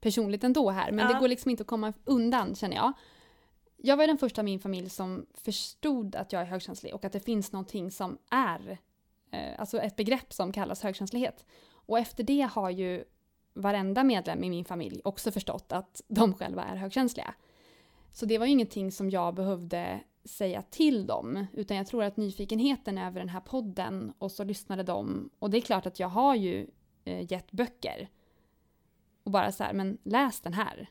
personligt 0.00 0.44
ändå 0.44 0.70
här, 0.70 0.92
men 0.92 1.06
Ja. 1.06 1.12
det 1.12 1.20
går 1.20 1.28
liksom 1.28 1.50
inte 1.50 1.60
att 1.60 1.66
komma 1.66 1.92
undan 2.04 2.54
känner 2.54 2.76
jag. 2.76 2.92
Jag 3.76 3.96
var 3.96 4.06
den 4.06 4.18
första 4.18 4.40
i 4.40 4.44
min 4.44 4.60
familj 4.60 4.90
som 4.90 5.26
förstod 5.34 6.16
att 6.16 6.32
jag 6.32 6.42
är 6.42 6.46
högkänslig 6.46 6.94
och 6.94 7.04
att 7.04 7.12
det 7.12 7.20
finns 7.20 7.52
någonting 7.52 7.90
som 7.90 8.18
är, 8.30 8.78
eh, 9.32 9.60
alltså 9.60 9.78
ett 9.78 9.96
begrepp 9.96 10.32
som 10.32 10.52
kallas 10.52 10.82
högkänslighet. 10.82 11.44
Och 11.72 11.98
efter 11.98 12.24
det 12.24 12.40
har 12.52 12.70
ju 12.70 13.04
varenda 13.54 14.04
medlem 14.04 14.44
i 14.44 14.50
min 14.50 14.64
familj 14.64 15.00
också 15.04 15.30
förstått 15.32 15.72
att 15.72 16.02
de 16.08 16.34
själva 16.34 16.64
är 16.64 16.76
högkänsliga. 16.76 17.34
Så 18.12 18.26
det 18.26 18.38
var 18.38 18.46
ju 18.46 18.52
ingenting 18.52 18.92
som 18.92 19.10
jag 19.10 19.34
behövde 19.34 20.00
säga 20.24 20.62
till 20.62 21.06
dem, 21.06 21.46
utan 21.52 21.76
jag 21.76 21.86
tror 21.86 22.04
att 22.04 22.16
nyfikenheten 22.16 22.98
över 22.98 23.20
den 23.20 23.28
här 23.28 23.40
podden 23.40 24.12
och 24.18 24.32
så 24.32 24.44
lyssnade 24.44 24.82
de. 24.82 25.30
Och 25.38 25.50
det 25.50 25.56
är 25.56 25.60
klart 25.60 25.86
att 25.86 26.00
jag 26.00 26.08
har 26.08 26.34
ju 26.34 26.70
eh, 27.04 27.32
gett 27.32 27.52
böcker. 27.52 28.08
Och 29.22 29.30
bara 29.30 29.52
så 29.52 29.64
här, 29.64 29.72
men 29.72 29.98
läs 30.02 30.40
den 30.40 30.52
här. 30.52 30.90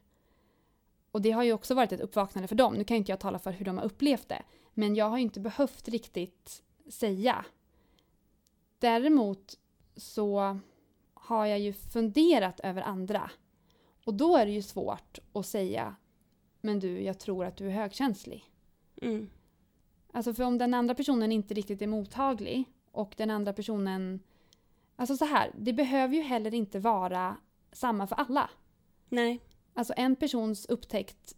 Och 1.12 1.22
det 1.22 1.32
har 1.32 1.44
ju 1.44 1.54
också 1.54 1.76
varit 1.76 1.92
ett 1.92 2.02
uppvaknande 2.02 2.48
för 2.48 2.56
dem. 2.56 2.74
Nu 2.74 2.84
kan 2.84 2.96
ju 2.96 3.00
inte 3.00 3.12
jag 3.12 3.20
tala 3.20 3.40
för 3.40 3.52
hur 3.52 3.66
de 3.66 3.78
har 3.78 3.86
upplevt 3.86 4.30
det. 4.30 4.44
Men 4.74 4.96
jag 4.96 5.10
har 5.10 5.18
ju 5.18 5.24
inte 5.24 5.40
behövt 5.40 5.88
riktigt 5.88 6.64
säga. 6.90 7.46
Däremot 8.80 9.58
så 9.96 10.60
har 11.14 11.46
jag 11.46 11.60
ju 11.60 11.74
funderat 11.74 12.60
över 12.60 12.82
andra. 12.82 13.32
Och 14.06 14.14
då 14.14 14.38
är 14.38 14.46
det 14.46 14.52
ju 14.52 14.62
svårt 14.62 15.20
att 15.34 15.46
säga 15.46 15.96
men 16.62 16.80
du, 16.80 17.02
jag 17.02 17.20
tror 17.20 17.46
att 17.46 17.58
du 17.58 17.68
är 17.68 17.72
högkänslig. 17.72 18.46
Mm. 19.02 19.30
Alltså 20.12 20.34
för 20.34 20.44
om 20.44 20.58
den 20.58 20.74
andra 20.74 20.96
personen 20.96 21.32
inte 21.32 21.54
riktigt 21.54 21.82
är 21.82 21.88
mottaglig 21.88 22.66
och 22.92 23.14
den 23.18 23.30
andra 23.30 23.54
personen... 23.54 24.20
Alltså 24.96 25.18
så 25.18 25.26
här, 25.26 25.52
det 25.58 25.74
behöver 25.74 26.16
ju 26.16 26.22
heller 26.22 26.54
inte 26.54 26.80
vara 26.80 27.38
samma 27.72 28.08
för 28.08 28.16
alla. 28.16 28.50
Nej. 29.10 29.40
Alltså 29.74 29.94
en 29.98 30.16
persons 30.16 30.66
upptäckt 30.66 31.36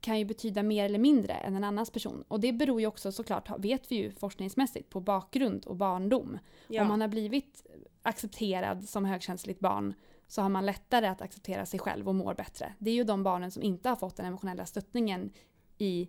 kan 0.00 0.18
ju 0.18 0.24
betyda 0.24 0.62
mer 0.62 0.84
eller 0.84 0.98
mindre 0.98 1.32
än 1.32 1.56
en 1.56 1.64
annans 1.64 1.90
person. 1.90 2.24
Och 2.28 2.40
det 2.40 2.52
beror 2.52 2.80
ju 2.80 2.86
också 2.86 3.12
såklart, 3.12 3.50
vet 3.58 3.92
vi 3.92 3.96
ju 3.96 4.12
forskningsmässigt, 4.12 4.90
på 4.90 5.00
bakgrund 5.00 5.64
och 5.64 5.76
barndom. 5.76 6.38
Ja. 6.68 6.82
Om 6.82 6.88
man 6.88 7.00
har 7.00 7.08
blivit 7.08 7.66
accepterad 8.02 8.88
som 8.88 9.04
högkänsligt 9.04 9.60
barn 9.60 9.94
så 10.26 10.42
har 10.42 10.48
man 10.48 10.66
lättare 10.66 11.06
att 11.06 11.22
acceptera 11.22 11.66
sig 11.66 11.80
själv 11.80 12.08
och 12.08 12.14
mår 12.14 12.34
bättre. 12.34 12.74
Det 12.78 12.90
är 12.90 12.94
ju 12.94 13.04
de 13.04 13.22
barnen 13.22 13.50
som 13.50 13.62
inte 13.62 13.88
har 13.88 13.96
fått 13.96 14.16
den 14.16 14.26
emotionella 14.26 14.66
stöttningen 14.66 15.30
i 15.78 16.08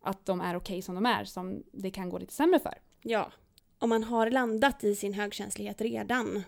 att 0.00 0.26
de 0.26 0.40
är 0.40 0.56
okej 0.56 0.82
som 0.82 0.94
de 0.94 1.06
är 1.06 1.24
som 1.24 1.62
det 1.72 1.90
kan 1.90 2.08
gå 2.10 2.18
lite 2.18 2.32
sämre 2.32 2.58
för. 2.60 2.74
Ja. 3.02 3.32
Om 3.78 3.88
man 3.88 4.04
har 4.04 4.30
landat 4.30 4.84
i 4.84 4.94
sin 4.94 5.14
högkänslighet 5.14 5.80
redan 5.80 6.42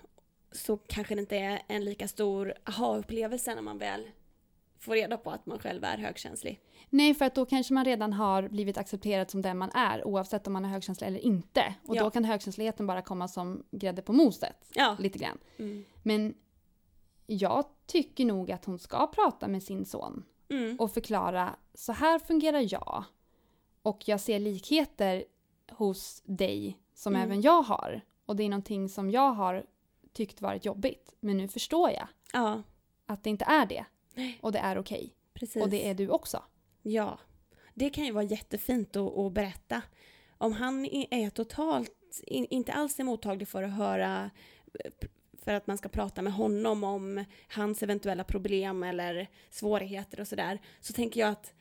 så 0.53 0.77
kanske 0.77 1.15
det 1.15 1.21
inte 1.21 1.37
är 1.37 1.63
en 1.69 1.85
lika 1.85 2.09
stor 2.09 2.55
aha-upplevelse 2.65 3.55
när 3.55 3.63
man 3.63 3.79
väl 3.79 4.11
får 4.79 4.93
reda 4.93 5.17
på 5.17 5.31
att 5.31 5.47
man 5.47 5.59
själv 5.59 5.85
är 5.85 5.99
högkänslig. 5.99 6.61
Nej, 6.91 7.15
för 7.15 7.25
att 7.25 7.35
då 7.35 7.47
kanske 7.47 7.75
man 7.75 7.85
redan 7.85 8.13
har 8.13 8.49
blivit 8.49 8.79
accepterad 8.79 9.31
som 9.31 9.43
den 9.43 9.59
man 9.59 9.71
är 9.75 10.07
oavsett 10.07 10.47
om 10.47 10.53
man 10.53 10.65
är 10.65 10.69
högkänslig 10.69 11.07
eller 11.07 11.19
inte. 11.21 11.75
Och 11.87 11.97
Ja. 11.97 12.03
då 12.05 12.11
kan 12.11 12.25
högkänsligheten 12.25 12.87
bara 12.87 13.03
komma 13.03 13.29
som 13.29 13.65
grädde 13.71 14.03
på 14.03 14.13
moset. 14.13 14.69
Ja. 14.75 14.97
Lite 14.99 15.19
grann. 15.19 15.39
Mm. 15.59 15.85
Men 16.03 16.35
jag 17.27 17.65
tycker 17.87 18.25
nog 18.25 18.53
att 18.53 18.65
hon 18.65 18.79
ska 18.79 19.07
prata 19.07 19.49
med 19.49 19.63
sin 19.63 19.85
son 19.85 20.25
Mm. 20.49 20.77
och 20.81 20.93
förklara 20.93 21.57
så 21.75 21.93
här 21.93 22.19
fungerar 22.19 22.67
jag. 22.73 23.05
Och 23.83 24.09
jag 24.09 24.21
ser 24.21 24.39
likheter 24.39 25.25
hos 25.71 26.23
dig 26.27 26.79
som 26.95 27.15
Mm. 27.15 27.25
även 27.27 27.41
jag 27.43 27.63
har. 27.63 28.01
Och 28.27 28.37
det 28.37 28.43
är 28.45 28.49
någonting 28.49 28.89
som 28.89 29.11
jag 29.11 29.33
har 29.33 29.65
tyckt 30.13 30.41
varit 30.41 30.65
jobbigt. 30.65 31.15
Men 31.21 31.37
nu 31.37 31.49
förstår 31.49 31.91
jag 31.91 32.07
Ja, 32.33 32.63
att 33.07 33.25
det 33.25 33.31
inte 33.31 33.45
är 33.45 33.67
det. 33.67 33.85
Och 34.41 34.53
det 34.53 34.59
är 34.59 34.79
okej. 34.79 35.15
precis. 35.35 35.63
Och 35.63 35.71
det 35.71 35.89
är 35.89 35.95
du 35.95 36.09
också. 36.09 36.43
Ja. 36.83 37.19
Det 37.75 37.91
kan 37.91 38.05
ju 38.05 38.13
vara 38.13 38.25
jättefint 38.25 38.97
att, 38.97 39.19
att 39.19 39.33
berätta. 39.33 39.83
Om 40.39 40.53
han 40.53 40.85
är 41.11 41.31
totalt, 41.31 42.21
in, 42.27 42.47
inte 42.51 42.73
alls 42.73 43.01
är 43.01 43.05
mottaglig 43.05 43.49
för 43.49 43.63
att 43.63 43.73
höra 43.73 44.31
eh, 44.85 44.91
för 45.43 45.55
att 45.55 45.67
man 45.67 45.79
ska 45.79 45.89
prata 45.89 46.23
med 46.23 46.33
honom 46.33 46.85
om 46.85 47.25
hans 47.49 47.83
eventuella 47.83 48.25
problem 48.25 48.83
eller 48.83 49.29
svårigheter 49.51 50.21
och 50.21 50.29
sådär. 50.29 50.59
Så 50.81 50.93
tänker 50.93 51.21
jag 51.21 51.29
att 51.31 51.53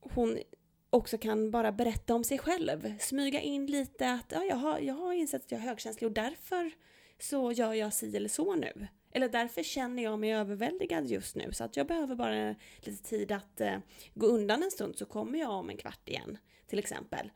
hon 0.00 0.38
också 0.90 1.18
kan 1.18 1.50
bara 1.50 1.72
berätta 1.72 2.14
om 2.14 2.24
sig 2.24 2.38
själv. 2.38 2.98
Smyga 2.98 3.40
in 3.40 3.66
lite 3.66 4.12
att 4.12 4.32
ja, 4.32 4.44
jag, 4.44 4.56
har, 4.56 4.78
jag 4.78 4.94
har 4.94 5.12
insett 5.12 5.44
att 5.44 5.50
jag 5.50 5.60
är 5.60 5.64
högkänslig 5.64 6.06
och 6.06 6.14
därför 6.14 6.70
så 7.18 7.52
gör 7.52 7.72
jag 7.72 7.94
si 7.94 8.16
eller 8.16 8.28
så 8.28 8.54
nu. 8.54 8.86
Eller 9.12 9.28
därför 9.28 9.62
känner 9.62 10.02
jag 10.02 10.18
mig 10.18 10.34
överväldigad 10.34 11.06
just 11.06 11.36
nu 11.36 11.52
så 11.52 11.64
att 11.64 11.76
jag 11.76 11.86
behöver 11.86 12.14
bara 12.14 12.54
lite 12.80 13.02
tid 13.08 13.32
att 13.32 13.60
eh, 13.60 13.78
gå 14.14 14.26
undan 14.26 14.62
en 14.62 14.70
stund 14.70 14.98
så 14.98 15.06
kommer 15.06 15.38
jag 15.38 15.50
om 15.50 15.70
en 15.70 15.76
kvart 15.76 16.08
igen 16.08 16.38
till 16.66 16.78
exempel. 16.78 17.30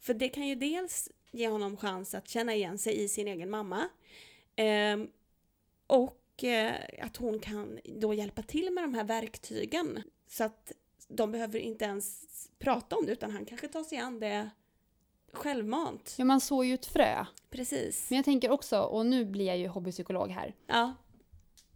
För 0.00 0.14
det 0.14 0.28
kan 0.28 0.46
ju 0.46 0.54
dels 0.54 1.10
ge 1.30 1.48
honom 1.48 1.76
chans 1.76 2.14
att 2.14 2.28
känna 2.28 2.54
igen 2.54 2.78
sig 2.78 3.02
i 3.02 3.08
sin 3.08 3.28
egen 3.28 3.50
mamma 3.50 3.88
eh, 4.56 4.96
och 5.86 6.44
eh, 6.44 6.74
att 7.02 7.16
hon 7.16 7.38
kan 7.38 7.78
då 7.84 8.14
hjälpa 8.14 8.42
till 8.42 8.72
med 8.72 8.84
de 8.84 8.94
här 8.94 9.04
verktygen 9.04 10.02
så 10.28 10.44
att 10.44 10.72
de 11.08 11.32
behöver 11.32 11.58
inte 11.58 11.84
ens 11.84 12.24
prata 12.58 12.96
om 12.96 13.06
det 13.06 13.12
utan 13.12 13.30
han 13.30 13.44
kanske 13.44 13.68
tar 13.68 13.82
sig 13.84 13.98
an 13.98 14.20
det 14.20 14.50
självmant. 15.32 16.14
Ja, 16.18 16.24
man 16.24 16.40
sår 16.40 16.64
ju 16.64 16.74
ett 16.74 16.86
frö. 16.86 17.24
Precis. 17.50 18.10
Men 18.10 18.16
jag 18.16 18.24
tänker 18.24 18.50
också, 18.50 18.80
och 18.80 19.06
nu 19.06 19.24
blir 19.24 19.46
jag 19.46 19.58
ju 19.58 19.68
hobbypsykolog 19.68 20.30
här. 20.30 20.54
Ja. 20.66 20.94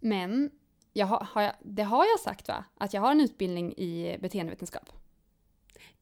Men 0.01 0.51
jag 0.93 1.07
har, 1.07 1.21
har 1.31 1.43
jag, 1.43 1.53
det 1.63 1.83
har 1.83 2.05
jag 2.05 2.21
sagt 2.21 2.49
va? 2.49 2.65
Att 2.79 2.95
jag 2.95 3.01
har 3.01 3.11
en 3.11 3.21
utbildning 3.21 3.73
i 3.73 4.17
beteendevetenskap. 4.21 4.93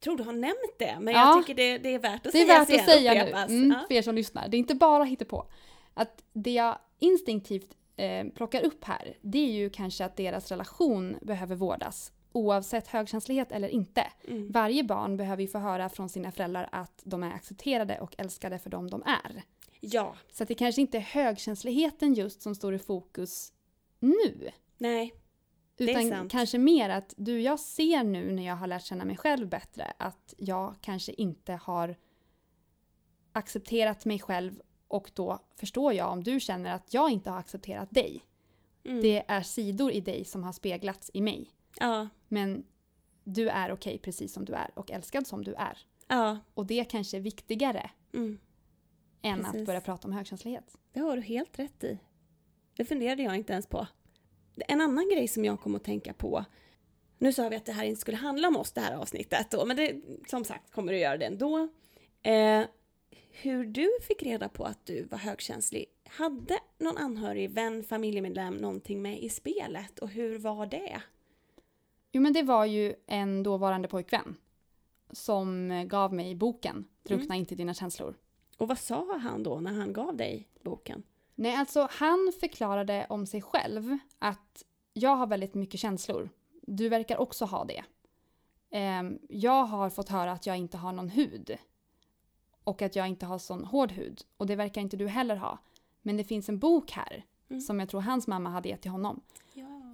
tror 0.00 0.16
du 0.16 0.22
har 0.24 0.32
nämnt 0.32 0.74
det, 0.78 0.96
men 1.00 1.14
Ja. 1.14 1.20
jag 1.20 1.46
tycker 1.46 1.54
det, 1.54 1.78
det 1.78 1.94
är 1.94 1.98
värt 1.98 2.26
att 2.26 2.32
Det 2.32 2.42
är 2.42 2.46
säga 2.46 2.58
värt 2.58 2.80
att 2.80 2.84
säga 2.84 3.24
nu, 3.48 3.54
mm, 3.54 3.70
Ja. 3.70 3.84
för 3.88 3.94
er 3.94 4.02
som 4.02 4.14
lyssnar. 4.14 4.48
Det 4.48 4.56
är 4.56 4.58
inte 4.58 4.74
bara 4.74 5.16
på. 5.28 5.46
Att 5.94 6.22
det 6.32 6.50
jag 6.52 6.78
instinktivt 6.98 7.76
eh, 7.96 8.26
plockar 8.26 8.64
upp 8.64 8.84
här, 8.84 9.16
det 9.20 9.38
är 9.38 9.52
ju 9.52 9.70
kanske 9.70 10.04
att 10.04 10.16
deras 10.16 10.50
relation 10.50 11.16
behöver 11.22 11.56
vårdas. 11.56 12.12
Oavsett 12.36 12.88
högkänslighet 12.88 13.52
eller 13.52 13.68
inte. 13.68 14.06
Mm. 14.28 14.52
Varje 14.52 14.84
barn 14.84 15.16
behöver 15.16 15.42
ju 15.42 15.48
få 15.48 15.58
höra 15.58 15.88
från 15.88 16.08
sina 16.08 16.32
föräldrar 16.32 16.68
att 16.72 17.00
de 17.04 17.22
är 17.22 17.30
accepterade 17.30 18.00
och 18.00 18.14
älskade 18.18 18.58
för 18.58 18.70
dem 18.70 18.90
de 18.90 19.02
är. 19.02 19.42
Ja, 19.80 20.16
Så 20.32 20.44
det 20.44 20.54
kanske 20.54 20.80
inte 20.80 20.96
är 20.96 21.02
högkänsligheten 21.02 22.14
just 22.14 22.42
som 22.42 22.54
står 22.54 22.74
i 22.74 22.78
fokus 22.78 23.52
nu. 23.98 24.50
nej, 24.78 25.14
Utan 25.78 26.28
kanske 26.28 26.58
mer 26.58 26.90
att 26.90 27.14
du, 27.16 27.40
jag 27.40 27.60
ser 27.60 28.04
nu 28.04 28.32
när 28.32 28.46
jag 28.46 28.56
har 28.56 28.66
lärt 28.66 28.84
känna 28.84 29.04
mig 29.04 29.16
själv 29.16 29.48
bättre 29.48 29.92
att 29.98 30.34
jag 30.38 30.74
kanske 30.80 31.12
inte 31.12 31.52
har 31.52 31.96
accepterat 33.32 34.04
mig 34.04 34.18
själv 34.18 34.60
och 34.88 35.10
då 35.14 35.38
förstår 35.56 35.92
jag 35.92 36.12
om 36.12 36.24
du 36.24 36.40
känner 36.40 36.74
att 36.74 36.94
jag 36.94 37.10
inte 37.10 37.30
har 37.30 37.38
accepterat 37.38 37.90
dig. 37.90 38.24
Mm. 38.84 39.02
Det 39.02 39.24
är 39.28 39.42
sidor 39.42 39.92
i 39.92 40.00
dig 40.00 40.24
som 40.24 40.44
har 40.44 40.52
speglats 40.52 41.10
i 41.14 41.20
mig. 41.20 41.50
Ja, 41.80 42.08
Men 42.28 42.64
du 43.24 43.48
är 43.48 43.72
okej 43.72 43.98
precis 43.98 44.32
som 44.32 44.44
du 44.44 44.52
är 44.52 44.70
och 44.74 44.90
älskad 44.90 45.26
som 45.26 45.44
du 45.44 45.54
är. 45.54 45.78
ja, 46.08 46.38
Och 46.54 46.66
det 46.66 46.84
kanske 46.84 47.16
är 47.16 47.20
viktigare 47.20 47.90
mm. 48.14 48.38
än 49.22 49.42
Precis. 49.44 49.60
att 49.60 49.66
börja 49.66 49.80
prata 49.80 50.08
om 50.08 50.12
högkänslighet. 50.14 50.76
det 50.92 51.00
har 51.00 51.16
du 51.16 51.22
helt 51.22 51.58
rätt 51.58 51.84
i. 51.84 51.98
Det 52.76 52.84
funderade 52.84 53.22
jag 53.22 53.36
inte 53.36 53.52
ens 53.52 53.66
på. 53.66 53.86
En 54.68 54.80
annan 54.80 55.08
grej 55.08 55.28
som 55.28 55.44
jag 55.44 55.60
kom 55.60 55.74
att 55.74 55.84
tänka 55.84 56.12
på, 56.12 56.44
nu 57.18 57.32
sa 57.32 57.48
vi 57.48 57.56
att 57.56 57.64
det 57.64 57.72
här 57.72 57.84
inte 57.84 58.00
skulle 58.00 58.16
handla 58.16 58.48
om 58.48 58.56
oss 58.56 58.72
det 58.72 58.80
här 58.80 58.94
avsnittet 58.94 59.50
då, 59.50 59.64
men 59.64 59.76
det, 59.76 60.00
som 60.28 60.44
sagt 60.44 60.70
kommer 60.72 60.92
det 60.92 60.98
göra 60.98 61.16
det 61.16 61.26
ändå. 61.26 61.68
Eh, 62.22 62.64
hur 63.30 63.64
du 63.64 63.90
fick 64.08 64.22
reda 64.22 64.48
på 64.48 64.64
att 64.64 64.86
du 64.86 65.02
var 65.02 65.18
högkänslig, 65.18 65.86
hade 66.08 66.58
någon 66.78 66.96
anhörig, 66.96 67.50
vän, 67.50 67.84
familjemedlem 67.84 68.54
någonting 68.56 69.02
med 69.02 69.18
i 69.18 69.28
spelet 69.28 69.98
och 69.98 70.08
hur 70.08 70.38
var 70.38 70.66
det? 70.66 71.02
Jo 72.16 72.22
men 72.22 72.32
det 72.32 72.42
var 72.42 72.64
ju 72.64 72.94
en 73.06 73.42
dåvarande 73.42 73.88
pojkvän 73.88 74.36
som 75.10 75.68
gav 75.88 76.14
mig 76.14 76.34
boken 76.34 76.84
Drunkna 77.02 77.34
inte 77.36 77.54
i 77.54 77.56
dina 77.56 77.74
känslor. 77.74 78.14
Och 78.58 78.68
vad 78.68 78.78
sa 78.78 79.18
han 79.18 79.42
då 79.42 79.60
när 79.60 79.72
han 79.72 79.92
gav 79.92 80.16
dig 80.16 80.48
boken? 80.62 81.02
Nej, 81.34 81.56
alltså 81.56 81.88
han 81.90 82.32
förklarade 82.40 83.06
om 83.08 83.26
sig 83.26 83.42
själv 83.42 83.98
att 84.18 84.62
jag 84.92 85.16
har 85.16 85.26
väldigt 85.26 85.54
mycket 85.54 85.80
känslor. 85.80 86.30
Du 86.62 86.88
verkar 86.88 87.16
också 87.16 87.44
ha 87.44 87.64
det. 87.64 87.84
Ehm, 88.70 89.18
jag 89.28 89.64
har 89.64 89.90
fått 89.90 90.08
höra 90.08 90.32
att 90.32 90.46
jag 90.46 90.56
inte 90.56 90.76
har 90.76 90.92
någon 90.92 91.08
hud. 91.08 91.56
Och 92.64 92.82
att 92.82 92.96
jag 92.96 93.08
inte 93.08 93.26
har 93.26 93.38
sån 93.38 93.64
hård 93.64 93.92
hud. 93.92 94.22
Och 94.36 94.46
det 94.46 94.56
verkar 94.56 94.80
inte 94.80 94.96
du 94.96 95.08
heller 95.08 95.36
ha. 95.36 95.58
Men 96.02 96.16
det 96.16 96.24
finns 96.24 96.48
en 96.48 96.58
bok 96.58 96.90
här 96.90 97.24
Mm. 97.48 97.60
som 97.60 97.80
jag 97.80 97.88
tror 97.88 98.00
hans 98.00 98.26
mamma 98.26 98.50
hade 98.50 98.68
gett 98.68 98.82
till 98.82 98.90
honom. 98.90 99.20
Ja. 99.54 99.92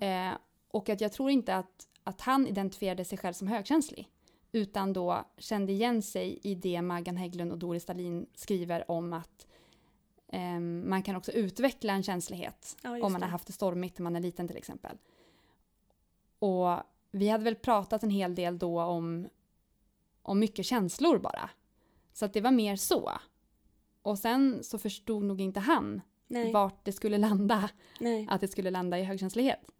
Eh, 0.72 0.78
och 0.78 0.88
att 0.88 1.00
jag 1.00 1.12
tror 1.12 1.30
inte 1.30 1.56
att, 1.56 1.88
att 2.04 2.20
han 2.20 2.46
identifierade 2.46 3.04
sig 3.04 3.18
själv 3.18 3.32
som 3.32 3.48
högkänslig. 3.48 4.08
Utan 4.52 4.92
då 4.92 5.24
kände 5.38 5.72
igen 5.72 6.02
sig 6.02 6.38
i 6.42 6.54
det 6.54 6.82
Maggan 6.82 7.16
Hägglund 7.16 7.52
och 7.52 7.58
Doris 7.58 7.82
Stalin 7.82 8.26
skriver 8.34 8.90
om 8.90 9.12
att 9.12 9.46
ehm, 10.28 10.90
man 10.90 11.02
kan 11.02 11.16
också 11.16 11.32
utveckla 11.32 11.92
en 11.92 12.02
känslighet 12.02 12.76
Ja, 12.82 12.90
om 12.90 13.12
man 13.12 13.20
det. 13.20 13.26
har 13.26 13.30
haft 13.30 13.46
det 13.46 13.52
stormigt 13.52 13.98
när 13.98 14.02
man 14.02 14.16
är 14.16 14.20
liten 14.20 14.48
till 14.48 14.56
exempel. 14.56 14.96
Och 16.38 16.78
vi 17.10 17.28
hade 17.28 17.44
väl 17.44 17.54
pratat 17.54 18.02
en 18.02 18.10
hel 18.10 18.34
del 18.34 18.58
då 18.58 18.82
om, 18.82 19.28
om 20.22 20.38
mycket 20.38 20.66
känslor 20.66 21.18
bara. 21.18 21.50
Så 22.12 22.24
att 22.24 22.32
det 22.32 22.40
var 22.40 22.50
mer 22.50 22.76
så. 22.76 23.12
Och 24.02 24.18
sen 24.18 24.64
så 24.64 24.78
förstod 24.78 25.24
nog 25.24 25.40
inte 25.40 25.60
han 25.60 26.00
Nej. 26.26 26.52
vart 26.52 26.84
det 26.84 26.92
skulle 26.92 27.18
landa, 27.18 27.70
Nej. 28.00 28.26
att 28.30 28.40
det 28.40 28.48
skulle 28.48 28.70
landa 28.70 28.98
i 28.98 29.04
högkänslighet. 29.04 29.70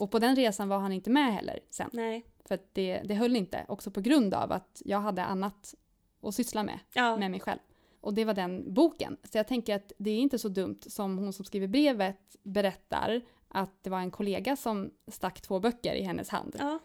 Och 0.00 0.10
på 0.10 0.18
den 0.18 0.36
resan 0.36 0.68
var 0.68 0.78
han 0.78 0.92
inte 0.92 1.10
med 1.10 1.32
heller 1.34 1.60
sen. 1.70 1.90
Nej. 1.92 2.24
För 2.44 2.58
det, 2.72 3.02
det 3.04 3.14
höll 3.14 3.36
inte, 3.36 3.64
också 3.68 3.90
på 3.90 4.00
grund 4.00 4.34
av 4.34 4.52
att 4.52 4.82
jag 4.84 5.00
hade 5.00 5.24
annat 5.24 5.74
att 6.22 6.34
syssla 6.34 6.62
med, 6.62 6.78
Ja. 6.94 7.16
med 7.16 7.30
mig 7.30 7.40
själv. 7.40 7.58
Och 8.00 8.14
det 8.14 8.24
var 8.24 8.34
den 8.34 8.74
boken. 8.74 9.16
Så 9.24 9.38
jag 9.38 9.48
tänker 9.48 9.74
att 9.76 9.92
det 9.98 10.10
är 10.10 10.18
inte 10.18 10.38
så 10.38 10.48
dumt 10.48 10.78
som 10.86 11.18
hon 11.18 11.32
som 11.32 11.44
skriver 11.44 11.66
brevet 11.66 12.36
berättar 12.42 13.20
att 13.48 13.82
det 13.84 13.90
var 13.90 13.98
en 14.00 14.10
kollega 14.10 14.56
som 14.56 14.90
stack 15.08 15.40
två 15.40 15.60
böcker 15.60 15.94
i 15.94 16.02
hennes 16.02 16.28
hand. 16.28 16.56
ja. 16.58 16.78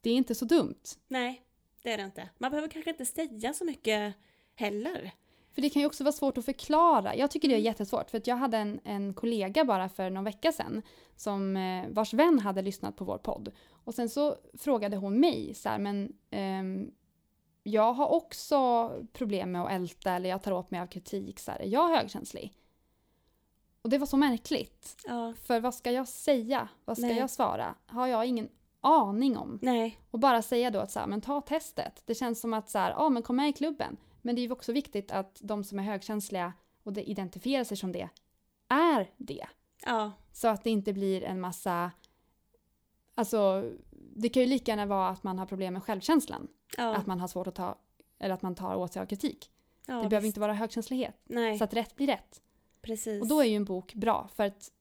Det 0.00 0.10
är 0.10 0.14
inte 0.14 0.34
så 0.34 0.44
dumt. 0.44 0.82
Nej, 1.08 1.42
det 1.82 1.92
är 1.92 1.98
det 1.98 2.04
inte. 2.04 2.28
Man 2.38 2.50
behöver 2.50 2.68
kanske 2.68 2.90
inte 2.90 3.06
säga 3.06 3.54
så 3.54 3.64
mycket 3.64 4.14
heller. 4.54 5.12
För 5.58 5.62
det 5.62 5.70
kan 5.70 5.82
ju 5.82 5.86
också 5.86 6.04
vara 6.04 6.12
svårt 6.12 6.38
att 6.38 6.44
förklara. 6.44 7.16
Jag 7.16 7.30
tycker 7.30 7.48
det 7.48 7.54
är 7.54 7.58
jättesvårt. 7.58 8.10
För 8.10 8.18
att 8.18 8.26
jag 8.26 8.36
hade 8.36 8.58
en, 8.58 8.80
en 8.84 9.14
kollega 9.14 9.64
bara 9.64 9.88
för 9.88 10.10
någon 10.10 10.24
vecka 10.24 10.52
sedan 10.52 10.82
som, 11.16 11.56
eh, 11.56 11.84
vars 11.88 12.14
vän 12.14 12.38
hade 12.38 12.62
lyssnat 12.62 12.96
på 12.96 13.04
vår 13.04 13.18
podd. 13.18 13.52
Och 13.84 13.94
sen 13.94 14.08
så 14.08 14.36
frågade 14.58 14.96
hon 14.96 15.20
mig 15.20 15.54
så 15.54 15.68
här, 15.68 15.78
men 15.78 16.12
ehm, 16.30 16.90
jag 17.62 17.92
har 17.92 18.06
också 18.06 18.90
problem 19.12 19.52
med 19.52 19.62
att 19.64 19.70
älta 19.70 20.12
eller 20.12 20.30
jag 20.30 20.42
tar 20.42 20.52
åt 20.52 20.70
mig 20.70 20.80
av 20.80 20.86
kritik. 20.86 21.40
Så 21.40 21.50
här, 21.50 21.58
är 21.58 21.68
jag 21.68 21.88
högkänslig? 21.88 22.54
Och 23.82 23.90
det 23.90 23.98
var 23.98 24.06
så 24.06 24.16
märkligt. 24.16 24.96
Ja. 25.06 25.34
För 25.46 25.60
vad 25.60 25.74
ska 25.74 25.90
jag 25.90 26.08
säga? 26.08 26.68
Vad 26.84 26.98
ska 26.98 27.06
Nej. 27.06 27.18
jag 27.18 27.30
svara? 27.30 27.74
Har 27.86 28.06
jag 28.06 28.26
ingen 28.26 28.48
aning 28.80 29.36
om. 29.36 29.58
Nej. 29.62 30.00
Och 30.10 30.18
bara 30.18 30.42
säga 30.42 30.70
då 30.70 30.78
att 30.78 30.90
så 30.90 31.00
här, 31.00 31.06
men 31.06 31.20
ta 31.20 31.40
testet. 31.40 32.02
Det 32.04 32.14
känns 32.14 32.40
som 32.40 32.54
att 32.54 32.70
så 32.70 32.78
här, 32.78 32.90
ja 32.90 33.08
men 33.08 33.22
kom 33.22 33.36
med 33.36 33.48
i 33.48 33.52
klubben. 33.52 33.96
Men 34.22 34.34
det 34.34 34.40
är 34.40 34.42
ju 34.46 34.52
också 34.52 34.72
viktigt 34.72 35.10
att 35.12 35.38
de 35.42 35.64
som 35.64 35.78
är 35.78 35.82
högkänsliga 35.82 36.52
och 36.82 36.92
det 36.92 37.10
identifierar 37.10 37.64
sig 37.64 37.76
som 37.76 37.92
det, 37.92 38.08
är 38.68 39.10
det. 39.16 39.46
Ja. 39.86 40.12
Så 40.32 40.48
att 40.48 40.64
det 40.64 40.70
inte 40.70 40.92
blir 40.92 41.24
en 41.24 41.40
massa, 41.40 41.90
alltså 43.14 43.70
det 44.16 44.28
kan 44.28 44.42
ju 44.42 44.48
lika 44.48 44.72
gärna 44.72 44.86
vara 44.86 45.08
att 45.08 45.22
man 45.22 45.38
har 45.38 45.46
problem 45.46 45.72
med 45.74 45.82
självkänslan. 45.82 46.48
Ja. 46.76 46.94
Att 46.96 47.06
man 47.06 47.20
har 47.20 47.28
svårt 47.28 47.46
att 47.46 47.54
ta, 47.54 47.78
eller 48.18 48.34
att 48.34 48.42
man 48.42 48.54
tar 48.54 48.74
åt 48.76 48.92
sig 48.92 49.02
av 49.02 49.06
kritik. 49.06 49.50
ja, 49.86 49.94
det 49.94 50.00
behöver 50.08 50.20
visst. 50.20 50.26
inte 50.26 50.40
vara 50.40 50.54
högkänslighet. 50.54 51.14
Nej, 51.24 51.58
Så 51.58 51.64
att 51.64 51.74
rätt 51.74 51.96
blir 51.96 52.06
rätt. 52.06 52.42
precis. 52.82 53.22
Och 53.22 53.28
då 53.28 53.40
är 53.40 53.44
ju 53.46 53.56
en 53.56 53.64
bok 53.64 53.94
bra 53.94 54.28
för 54.34 54.44
att 54.44 54.72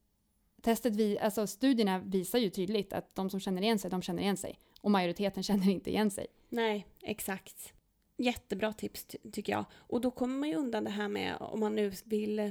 testet 0.61 0.95
vi, 0.95 1.19
alltså 1.19 1.47
studierna 1.47 1.99
visar 1.99 2.39
ju 2.39 2.49
tydligt 2.49 2.93
att 2.93 3.15
de 3.15 3.29
som 3.29 3.39
känner 3.39 3.61
igen 3.61 3.79
sig, 3.79 3.91
de 3.91 4.01
känner 4.01 4.21
igen 4.23 4.37
sig. 4.37 4.59
Och 4.81 4.91
majoriteten 4.91 5.43
känner 5.49 5.69
inte 5.69 5.89
igen 5.89 6.11
sig. 6.11 6.27
Nej, 6.49 6.87
exakt. 7.01 7.73
Jättebra 8.17 8.73
tips 8.73 9.05
ty- 9.05 9.31
tycker 9.31 9.53
jag. 9.53 9.65
Och 9.73 10.01
då 10.01 10.11
kommer 10.11 10.37
man 10.37 10.49
ju 10.49 10.55
undan 10.55 10.83
det 10.83 10.89
här 10.89 11.07
med 11.07 11.37
om 11.39 11.59
man 11.59 11.75
nu 11.75 11.91
vill 12.05 12.39
eh, 12.39 12.49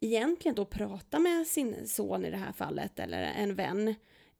egentligen 0.00 0.54
då 0.54 0.64
prata 0.64 1.18
med 1.18 1.46
sin 1.46 1.88
son 1.88 2.24
i 2.24 2.30
det 2.30 2.36
här 2.36 2.52
fallet 2.52 2.98
eller 2.98 3.22
en 3.22 3.54
vän 3.54 3.94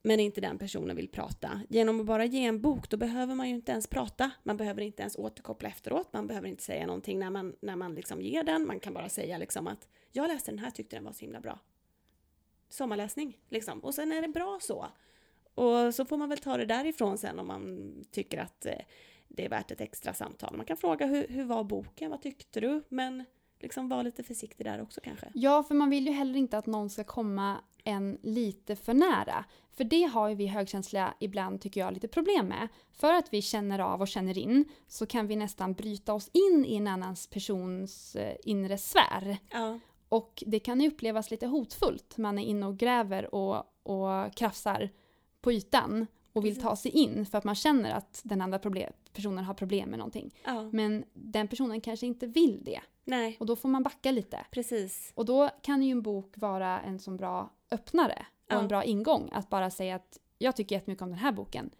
men 0.06 0.20
inte 0.20 0.40
den 0.40 0.58
personen 0.58 0.96
vill 0.96 1.08
prata. 1.08 1.60
Genom 1.68 2.00
att 2.00 2.06
bara 2.06 2.24
ge 2.24 2.44
en 2.44 2.60
bok 2.60 2.90
då 2.90 2.96
behöver 2.96 3.34
man 3.34 3.48
ju 3.48 3.54
inte 3.54 3.72
ens 3.72 3.86
prata. 3.86 4.30
Man 4.42 4.56
behöver 4.56 4.82
inte 4.82 5.02
ens 5.02 5.16
återkoppla 5.16 5.68
efteråt. 5.68 6.12
Man 6.12 6.26
behöver 6.26 6.48
inte 6.48 6.62
säga 6.62 6.86
någonting 6.86 7.18
när 7.18 7.30
man, 7.30 7.56
när 7.60 7.76
man 7.76 7.94
liksom 7.94 8.22
ger 8.22 8.42
den. 8.42 8.66
Man 8.66 8.80
kan 8.80 8.94
bara 8.94 9.08
säga 9.08 9.38
liksom 9.38 9.66
att 9.66 9.88
jag 10.12 10.28
läste 10.28 10.50
den 10.50 10.58
här 10.58 10.70
tyckte 10.70 10.96
den 10.96 11.04
var 11.04 11.12
så 11.12 11.20
himla 11.20 11.40
bra. 11.40 11.58
Sommarläsning 12.68 13.38
liksom. 13.48 13.80
Och 13.80 13.94
sen 13.94 14.12
är 14.12 14.22
det 14.22 14.28
bra 14.28 14.58
så. 14.62 14.86
Och 15.54 15.94
så 15.94 16.04
får 16.04 16.16
man 16.16 16.28
väl 16.28 16.38
ta 16.38 16.56
det 16.56 16.66
därifrån 16.66 17.18
sen 17.18 17.38
om 17.38 17.46
man 17.46 17.94
tycker 18.10 18.38
att 18.38 18.66
eh, 18.66 18.78
det 19.28 19.44
är 19.44 19.48
värt 19.48 19.70
ett 19.70 19.80
extra 19.80 20.14
samtal. 20.14 20.56
Man 20.56 20.66
kan 20.66 20.76
fråga 20.76 21.06
hur, 21.06 21.26
hur 21.28 21.44
var 21.44 21.64
boken, 21.64 22.10
vad 22.10 22.22
tyckte 22.22 22.60
du? 22.60 22.82
Men 22.88 23.24
liksom 23.60 23.88
var 23.88 24.02
lite 24.02 24.22
försiktig 24.22 24.66
där 24.66 24.82
också 24.82 25.00
kanske. 25.04 25.30
Ja, 25.34 25.62
för 25.62 25.74
man 25.74 25.90
vill 25.90 26.06
ju 26.06 26.12
heller 26.12 26.38
inte 26.38 26.58
att 26.58 26.66
någon 26.66 26.90
ska 26.90 27.04
komma 27.04 27.56
en 27.84 28.18
lite 28.22 28.76
för 28.76 28.94
nära. 28.94 29.44
För 29.70 29.84
det 29.84 30.02
har 30.02 30.28
ju 30.28 30.34
vi 30.34 30.46
högkänsliga 30.46 31.14
ibland, 31.20 31.60
tycker 31.60 31.80
jag, 31.80 31.94
lite 31.94 32.08
problem 32.08 32.46
med. 32.46 32.68
För 32.92 33.12
att 33.12 33.32
vi 33.32 33.42
känner 33.42 33.78
av 33.78 34.00
och 34.00 34.08
känner 34.08 34.38
in 34.38 34.64
så 34.88 35.06
kan 35.06 35.26
vi 35.26 35.36
nästan 35.36 35.72
bryta 35.72 36.14
oss 36.14 36.30
in 36.32 36.64
i 36.68 36.76
en 36.76 36.86
annans 36.86 37.26
persons 37.26 38.16
eh, 38.16 38.36
inre 38.44 38.78
sfär. 38.78 39.36
Ja, 39.50 39.78
Och 40.08 40.42
det 40.46 40.58
kan 40.58 40.80
ju 40.80 40.88
upplevas 40.88 41.30
lite 41.30 41.46
hotfullt. 41.46 42.16
Man 42.16 42.38
är 42.38 42.42
inne 42.44 42.66
och 42.66 42.76
gräver 42.76 43.34
och, 43.34 43.56
och 43.82 44.34
krafsar 44.34 44.90
på 45.40 45.52
ytan 45.52 46.06
och 46.36 46.44
vill 46.44 46.60
ta 46.60 46.76
sig 46.76 46.90
in 46.90 47.26
för 47.26 47.38
att 47.38 47.44
man 47.44 47.54
känner 47.54 47.94
att 47.94 48.20
den 48.24 48.40
andra 48.40 48.58
problem, 48.58 48.92
personen 49.12 49.44
har 49.44 49.54
problem 49.54 49.88
med 49.90 49.98
någonting. 49.98 50.34
ja, 50.44 50.62
Men 50.72 51.04
den 51.14 51.48
personen 51.48 51.80
kanske 51.80 52.06
inte 52.06 52.26
vill 52.26 52.64
det. 52.64 52.80
nej, 53.04 53.36
Och 53.40 53.46
då 53.46 53.56
får 53.56 53.68
man 53.68 53.82
backa 53.82 54.10
lite. 54.10 54.46
precis. 54.50 55.12
Och 55.14 55.24
då 55.24 55.50
kan 55.62 55.82
ju 55.82 55.90
en 55.92 56.02
bok 56.02 56.32
vara 56.36 56.80
en 56.80 56.98
så 56.98 57.10
bra 57.10 57.50
öppnare 57.70 58.26
och 58.46 58.52
Ja. 58.52 58.60
en 58.60 58.68
bra 58.68 58.84
ingång. 58.84 59.30
Att 59.32 59.48
bara 59.50 59.70
säga 59.70 59.94
att 59.96 60.18
jag 60.38 60.56
tycker 60.56 60.74
jättemycket 60.76 61.02
om 61.02 61.08
den 61.10 61.18
här 61.18 61.32
boken. 61.32 61.70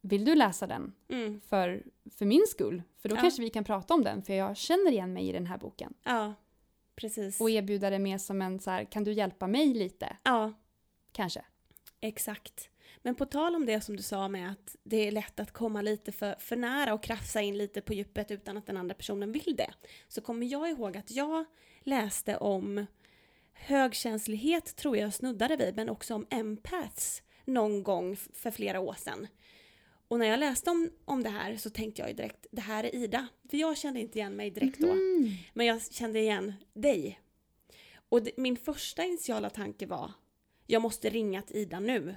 Vill 0.00 0.24
du 0.24 0.34
läsa 0.34 0.66
den 0.66 0.92
Mm, 1.08 1.40
för, 1.40 1.82
för 2.10 2.26
min 2.26 2.44
skull? 2.48 2.82
För 2.98 3.08
då 3.08 3.16
Ja. 3.16 3.20
kanske 3.20 3.42
vi 3.42 3.50
kan 3.50 3.64
prata 3.64 3.94
om 3.94 4.04
den 4.04 4.22
för 4.22 4.32
jag 4.34 4.56
känner 4.56 4.90
igen 4.90 5.12
mig 5.12 5.28
i 5.28 5.32
den 5.32 5.46
här 5.46 5.58
boken. 5.58 5.94
ja, 6.04 6.34
precis. 6.96 7.40
Och 7.40 7.50
erbjuda 7.50 7.90
det 7.90 7.98
mer 7.98 8.18
som 8.18 8.42
en 8.42 8.60
så 8.60 8.70
här, 8.70 8.84
kan 8.84 9.04
du 9.04 9.12
hjälpa 9.12 9.46
mig 9.46 9.66
lite? 9.74 10.16
Ja, 10.22 10.52
Kanske. 11.12 11.44
exakt. 12.00 12.69
Men 13.02 13.14
på 13.14 13.26
tal 13.26 13.54
om 13.54 13.66
det 13.66 13.80
som 13.80 13.96
du 13.96 14.02
sa 14.02 14.28
med 14.28 14.50
att 14.50 14.76
det 14.82 14.96
är 14.96 15.12
lätt 15.12 15.40
att 15.40 15.52
komma 15.52 15.82
lite 15.82 16.12
för, 16.12 16.34
för 16.38 16.56
nära 16.56 16.94
och 16.94 17.02
krafsa 17.02 17.40
in 17.40 17.58
lite 17.58 17.80
på 17.80 17.94
djupet 17.94 18.30
utan 18.30 18.56
att 18.56 18.66
den 18.66 18.76
andra 18.76 18.94
personen 18.94 19.32
vill 19.32 19.56
det. 19.56 19.70
Så 20.08 20.20
kommer 20.20 20.46
jag 20.46 20.70
ihåg 20.70 20.96
att 20.96 21.10
jag 21.10 21.44
läste 21.80 22.36
om 22.36 22.86
högkänslighet, 23.52 24.76
tror 24.76 24.96
jag 24.96 25.14
snuddade 25.14 25.56
vid, 25.56 25.76
men 25.76 25.88
också 25.88 26.14
om 26.14 26.26
empaths 26.30 27.22
någon 27.44 27.82
gång 27.82 28.16
för 28.16 28.50
flera 28.50 28.80
år 28.80 28.94
sedan. 28.98 29.26
Och 30.08 30.18
när 30.18 30.26
jag 30.26 30.40
läste 30.40 30.70
om, 30.70 30.90
om 31.04 31.22
det 31.22 31.30
här 31.30 31.56
så 31.56 31.70
tänkte 31.70 32.02
jag 32.02 32.08
ju 32.08 32.14
direkt, 32.14 32.46
det 32.50 32.60
här 32.60 32.84
är 32.84 32.94
Ida. 32.94 33.28
För 33.50 33.56
jag 33.56 33.78
kände 33.78 34.00
inte 34.00 34.18
igen 34.18 34.36
mig 34.36 34.50
direkt 34.50 34.78
då. 34.78 34.90
Mm. 34.90 35.30
Men 35.54 35.66
jag 35.66 35.92
kände 35.92 36.20
igen 36.20 36.52
dig. 36.74 37.20
Och 38.08 38.22
det, 38.22 38.30
min 38.36 38.56
första 38.56 39.04
initiala 39.04 39.50
tanke 39.50 39.86
var, 39.86 40.12
jag 40.66 40.82
måste 40.82 41.10
ringa 41.10 41.42
till 41.42 41.56
Ida 41.56 41.80
nu 41.80 42.16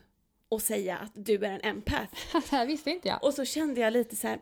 och 0.54 0.62
säga 0.62 0.98
att 0.98 1.12
du 1.16 1.36
är 1.46 1.52
en 1.52 1.62
empath. 1.62 2.16
det 2.34 2.52
här 2.52 2.66
visste 2.68 2.90
inte 2.92 3.08
jag. 3.08 3.24
Och 3.24 3.34
så 3.34 3.46
kände 3.46 3.82
jag 3.82 3.94
lite 3.94 4.16
så 4.16 4.28
här, 4.28 4.42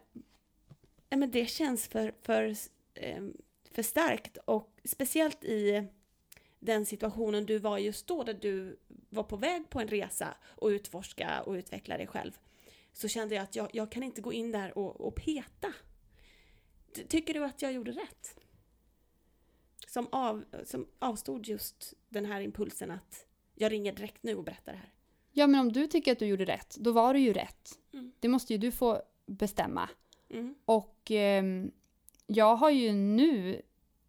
nej 1.09 1.19
men 1.19 1.31
det 1.31 1.45
känns 1.45 1.87
för, 1.87 2.13
för, 2.21 2.55
eh, 2.93 3.23
för 3.71 3.83
starkt 3.83 4.37
och 4.45 4.79
speciellt 4.83 5.43
i 5.43 5.87
den 6.59 6.85
situationen 6.85 7.45
du 7.45 7.59
var 7.59 7.77
just 7.77 8.07
då, 8.07 8.23
där 8.23 8.33
du 8.33 8.79
var 9.09 9.23
på 9.23 9.35
väg 9.37 9.69
på 9.69 9.79
en 9.79 9.87
resa 9.87 10.35
och 10.43 10.67
utforska 10.67 11.41
och 11.41 11.53
utveckla 11.53 11.97
dig 11.97 12.07
själv. 12.07 12.31
Så 12.93 13.07
kände 13.07 13.35
jag 13.35 13.43
att 13.43 13.55
jag, 13.55 13.69
jag 13.73 13.91
kan 13.91 14.03
inte 14.03 14.21
gå 14.21 14.33
in 14.33 14.51
där 14.51 14.77
och, 14.77 15.01
och 15.01 15.15
peta. 15.15 15.73
Ty- 16.93 17.03
Tycker 17.03 17.33
du 17.33 17.45
att 17.45 17.61
jag 17.61 17.73
gjorde 17.73 17.91
rätt? 17.91 18.35
Som, 19.87 20.07
av, 20.11 20.45
som 20.65 20.87
avstod 20.99 21.47
just 21.47 21.93
den 22.09 22.25
här 22.25 22.41
impulsen 22.41 22.91
att 22.91 23.25
jag 23.55 23.71
ringer 23.71 23.93
direkt 23.93 24.23
nu 24.23 24.35
och 24.35 24.43
berättar 24.43 24.71
det 24.71 24.77
här. 24.77 24.93
Ja, 25.31 25.47
men 25.47 25.59
om 25.59 25.71
du 25.71 25.87
tycker 25.87 26.11
att 26.11 26.19
du 26.19 26.25
gjorde 26.25 26.45
rätt, 26.45 26.77
då 26.79 26.91
var 26.91 27.13
det 27.13 27.19
ju 27.19 27.33
rätt. 27.33 27.79
Mm. 27.93 28.11
Det 28.19 28.27
måste 28.27 28.53
ju 28.53 28.57
du 28.59 28.71
få 28.71 29.01
bestämma. 29.25 29.89
Mm. 30.29 30.55
Och 30.65 30.97
ehm, 31.11 31.71
jag 32.27 32.55
har 32.55 32.69
ju 32.69 32.91
nu, 32.91 33.61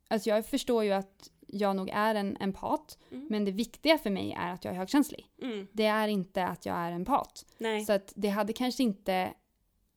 alltså 0.08 0.28
jag 0.30 0.46
förstår 0.46 0.84
ju 0.84 0.92
att 0.92 1.30
jag 1.46 1.76
nog 1.76 1.90
är 1.92 2.14
en 2.14 2.36
empat, 2.40 2.98
Mm. 3.10 3.26
men 3.30 3.44
det 3.44 3.50
viktiga 3.52 3.98
för 3.98 4.10
mig 4.10 4.32
är 4.38 4.52
att 4.52 4.64
jag 4.64 4.74
är 4.74 4.78
högkänslig. 4.78 5.26
Mm. 5.42 5.66
Det 5.72 5.84
är 5.86 6.08
inte 6.08 6.44
att 6.44 6.66
jag 6.66 6.76
är 6.76 6.92
empat. 6.92 7.46
Nej. 7.58 7.84
Så 7.84 7.92
att 7.92 8.12
det 8.16 8.28
hade 8.28 8.52
kanske 8.52 8.82
inte 8.82 9.34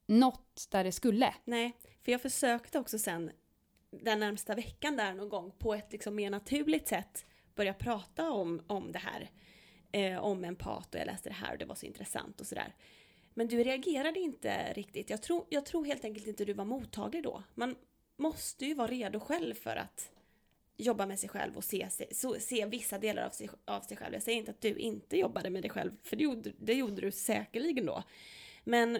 nått 0.07 0.67
där 0.71 0.83
det 0.83 0.91
skulle. 0.91 1.33
Nej, 1.43 1.73
för 2.03 2.11
jag 2.11 2.21
försökte 2.21 2.79
också 2.79 2.99
sen 2.99 3.31
den 3.91 4.19
närmsta 4.19 4.55
veckan 4.55 4.95
där 4.95 5.13
någon 5.13 5.29
gång 5.29 5.51
på 5.59 5.73
ett 5.73 5.91
liksom 5.91 6.15
mer 6.15 6.29
naturligt 6.29 6.87
sätt 6.87 7.25
börja 7.55 7.73
prata 7.73 8.31
om, 8.31 8.61
om 8.67 8.91
det 8.91 8.99
här 8.99 9.29
eh, 9.95 10.17
om 10.17 10.43
en 10.43 10.55
pat 10.55 10.95
och 10.95 10.99
jag 10.99 11.05
läste 11.05 11.29
det 11.29 11.35
här 11.35 11.51
och 11.51 11.57
det 11.57 11.65
var 11.65 11.75
så 11.75 11.85
intressant 11.85 12.41
och 12.41 12.47
sådär. 12.47 12.75
Men 13.33 13.47
du 13.47 13.63
reagerade 13.63 14.19
inte 14.19 14.73
riktigt. 14.73 15.09
Jag 15.09 15.21
tror, 15.21 15.45
jag 15.49 15.65
tror 15.65 15.85
helt 15.85 16.05
enkelt 16.05 16.27
inte 16.27 16.45
du 16.45 16.53
var 16.53 16.65
mottaglig 16.65 17.23
då. 17.23 17.43
Man 17.53 17.75
måste 18.17 18.65
ju 18.65 18.73
vara 18.73 18.87
redo 18.87 19.19
själv 19.19 19.53
för 19.53 19.75
att 19.75 20.11
jobba 20.77 21.05
med 21.05 21.19
sig 21.19 21.29
själv 21.29 21.57
och 21.57 21.63
se, 21.63 21.89
se, 21.89 22.39
se 22.39 22.65
vissa 22.65 22.97
delar 22.97 23.25
av 23.25 23.29
sig, 23.29 23.49
av 23.65 23.81
sig 23.81 23.97
själv. 23.97 24.13
Jag 24.13 24.23
säger 24.23 24.37
inte 24.37 24.51
att 24.51 24.61
du 24.61 24.75
inte 24.75 25.17
jobbade 25.17 25.49
med 25.49 25.63
dig 25.63 25.71
själv, 25.71 25.91
för 26.03 26.15
det 26.15 26.23
gjorde, 26.23 26.51
det 26.59 26.73
gjorde 26.73 27.01
du 27.01 27.11
säkerligen 27.11 27.85
då. 27.85 28.03
Men 28.63 28.99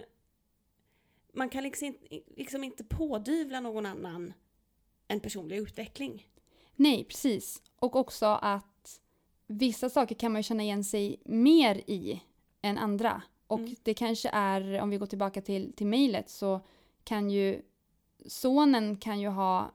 man 1.34 1.50
kan 1.50 1.64
liksom, 1.64 1.98
liksom 2.36 2.64
inte 2.64 2.84
pådyvla 2.84 3.60
någon 3.60 3.86
annan 3.86 4.34
en 5.08 5.20
personlig 5.20 5.58
utveckling. 5.58 6.28
Nej, 6.76 7.04
precis. 7.04 7.62
Och 7.76 7.96
också 7.96 8.26
att 8.26 8.75
vissa 9.48 9.90
saker 9.90 10.16
kan 10.16 10.32
man 10.32 10.44
känna 10.44 10.64
igen 10.64 10.84
sig 10.84 11.22
mer 11.26 11.76
i 11.76 12.22
än 12.62 12.78
andra. 12.78 13.22
Och 13.48 13.60
mm. 13.60 13.76
det 13.84 13.94
kanske 13.94 14.30
är, 14.30 14.82
om 14.82 14.90
vi 14.90 14.98
går 14.98 15.06
tillbaka 15.06 15.42
till, 15.42 15.74
till 15.74 15.88
mejlet, 15.88 16.30
så 16.30 16.60
kan 17.04 17.30
ju 17.30 17.62
sonen 18.26 18.98
kan 18.98 19.20
ju 19.20 19.28
ha 19.28 19.72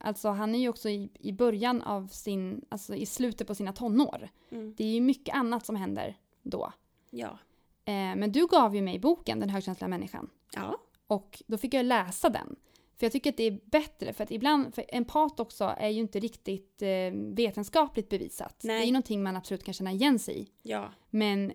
Alltså 0.00 0.28
han 0.28 0.54
är 0.54 0.58
ju 0.58 0.68
också 0.68 0.88
i, 0.88 1.10
i 1.14 1.32
början 1.32 1.82
av 1.82 2.06
sin, 2.06 2.64
alltså 2.68 2.94
i 2.94 3.06
slutet 3.06 3.46
på 3.46 3.54
sina 3.54 3.72
tonår. 3.72 4.28
Mm. 4.50 4.74
Det 4.76 4.84
är 4.84 4.94
ju 4.94 5.00
mycket 5.00 5.34
annat 5.34 5.66
som 5.66 5.76
händer 5.76 6.16
då. 6.42 6.72
Ja. 7.10 7.38
Eh, 7.84 8.16
men 8.16 8.32
du 8.32 8.46
gav 8.46 8.74
ju 8.74 8.82
mig 8.82 8.98
boken 8.98 9.40
Den 9.40 9.50
högkänsliga 9.50 9.88
människan. 9.88 10.30
Ja. 10.54 10.78
Och 11.06 11.42
då 11.46 11.58
fick 11.58 11.74
jag 11.74 11.86
läsa 11.86 12.28
den. 12.28 12.56
För 12.98 13.06
jag 13.06 13.12
tycker 13.12 13.30
att 13.30 13.36
det 13.36 13.46
är 13.46 13.60
bättre, 13.64 14.12
för 14.12 14.24
att 14.24 14.30
ibland, 14.30 14.74
för 14.74 14.84
empat 14.88 15.40
också 15.40 15.74
är 15.78 15.88
ju 15.88 16.00
inte 16.00 16.20
riktigt 16.20 16.82
eh, 16.82 16.88
vetenskapligt 17.12 18.08
bevisat. 18.08 18.60
Nej. 18.62 18.76
Det 18.76 18.82
är 18.82 18.86
ju 18.86 18.92
någonting 18.92 19.22
man 19.22 19.36
absolut 19.36 19.64
kan 19.64 19.74
känna 19.74 19.92
igen 19.92 20.18
sig 20.18 20.40
i. 20.40 20.48
Ja. 20.62 20.92
Men 21.10 21.52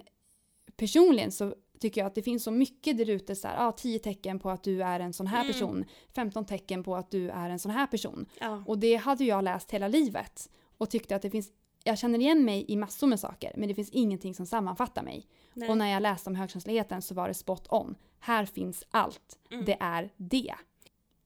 personligen 0.75 1.31
så 1.31 1.55
tycker 1.79 2.01
jag 2.01 2.07
att 2.07 2.15
det 2.15 2.21
finns 2.21 2.43
så 2.43 2.51
mycket 2.51 2.97
där 2.97 3.09
ute, 3.09 3.35
så 3.35 3.47
här, 3.47 3.67
ah, 3.67 3.71
10 3.71 3.99
tecken 3.99 4.39
på 4.39 4.49
att 4.49 4.63
du 4.63 4.83
är 4.83 4.99
en 4.99 5.13
sån 5.13 5.27
här 5.27 5.41
mm. 5.41 5.53
person, 5.53 5.85
15 6.15 6.45
tecken 6.45 6.83
på 6.83 6.95
att 6.95 7.11
du 7.11 7.29
är 7.29 7.49
en 7.49 7.59
sån 7.59 7.71
här 7.71 7.87
person. 7.87 8.25
Ja. 8.39 8.63
Och 8.67 8.79
det 8.79 8.95
hade 8.95 9.23
jag 9.23 9.43
läst 9.43 9.71
hela 9.71 9.87
livet 9.87 10.49
och 10.77 10.89
tyckte 10.89 11.15
att 11.15 11.21
det 11.21 11.29
finns, 11.29 11.49
jag 11.83 11.97
känner 11.97 12.19
igen 12.19 12.45
mig 12.45 12.65
i 12.67 12.75
massor 12.75 13.07
med 13.07 13.19
saker, 13.19 13.53
men 13.57 13.67
det 13.67 13.75
finns 13.75 13.89
ingenting 13.89 14.33
som 14.33 14.45
sammanfattar 14.45 15.03
mig. 15.03 15.27
Nej. 15.53 15.69
Och 15.69 15.77
när 15.77 15.93
jag 15.93 16.01
läste 16.01 16.29
om 16.29 16.35
högkänsligheten 16.35 17.01
så 17.01 17.13
var 17.13 17.27
det 17.27 17.33
spot 17.33 17.67
on. 17.69 17.95
Här 18.19 18.45
finns 18.45 18.83
allt. 18.91 19.39
Mm. 19.51 19.65
Det 19.65 19.77
är 19.79 20.09
det. 20.17 20.55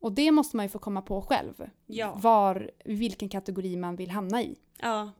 Och 0.06 0.12
det 0.12 0.32
måste 0.32 0.58
man 0.58 0.66
ju 0.66 0.70
få 0.70 0.80
komma 0.80 1.02
på 1.02 1.22
själv. 1.22 1.70
Ja. 1.86 2.20
Var, 2.22 2.72
vilken 2.86 3.30
kategori 3.30 3.76
man 3.76 3.96
vill 3.96 4.10
hamna 4.10 4.44
i. 4.44 4.56
Ja, 4.80 5.12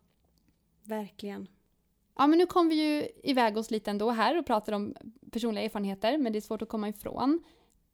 verkligen. 0.84 1.48
Ja, 2.16 2.28
men 2.28 2.40
nu 2.40 2.46
kom 2.46 2.70
vi 2.70 2.76
ju 2.76 3.08
iväg 3.24 3.58
oss 3.58 3.72
lite 3.72 3.92
ändå 3.92 4.10
här 4.10 4.38
och 4.38 4.46
pratade 4.46 4.78
om 4.78 4.96
personliga 5.32 5.66
erfarenheter, 5.66 6.18
men 6.18 6.34
det 6.34 6.40
är 6.40 6.42
svårt 6.42 6.62
att 6.62 6.70
komma 6.70 6.90
ifrån. 6.90 7.44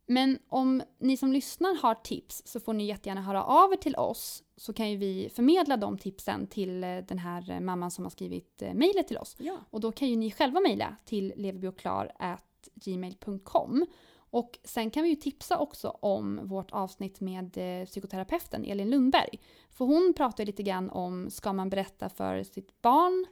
Men 0.06 0.40
om 0.48 0.84
ni 1.00 1.18
som 1.18 1.32
lyssnar 1.32 1.82
har 1.82 1.96
tips 1.96 2.42
så 2.46 2.60
får 2.60 2.74
ni 2.74 2.86
jättegärna 2.86 3.22
höra 3.22 3.44
av 3.44 3.74
er 3.74 3.78
till 3.78 3.96
oss 3.96 4.44
så 4.58 4.74
kan 4.74 4.92
ju 4.92 4.98
vi 4.98 5.30
förmedla 5.30 5.78
de 5.78 5.98
tipsen 5.98 6.48
till 6.48 6.84
eh, 6.84 6.98
den 6.98 7.20
här 7.20 7.60
mamman 7.60 7.92
som 7.92 8.06
har 8.06 8.10
skrivit 8.10 8.62
eh, 8.62 8.74
mejlet 8.74 9.08
till 9.08 9.18
oss. 9.18 9.36
Ja. 9.40 9.58
Och 9.70 9.80
då 9.80 9.92
kan 9.92 10.08
ju 10.08 10.16
ni 10.16 10.32
själva 10.32 10.60
mejla 10.60 10.96
till 11.06 11.34
leverbioklar.gmail.com 11.36 13.86
och 14.32 14.60
sen 14.64 14.92
kan 14.92 15.04
vi 15.04 15.10
ju 15.10 15.16
tipsa 15.16 15.58
också 15.58 15.90
om 15.90 16.40
vårt 16.44 16.72
avsnitt 16.72 17.20
med 17.20 17.58
eh, 17.58 17.86
psykoterapeuten 17.86 18.66
Elin 18.66 18.90
Lundberg. 18.90 19.40
För 19.70 19.86
hon 19.86 20.14
pratar 20.18 20.46
lite 20.46 20.64
grann 20.64 20.90
om, 20.90 21.30
ska 21.30 21.54
man 21.54 21.70
berätta 21.70 22.10
för 22.10 22.44
sitt 22.44 22.82
barn 22.82 23.26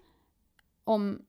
om 0.83 1.25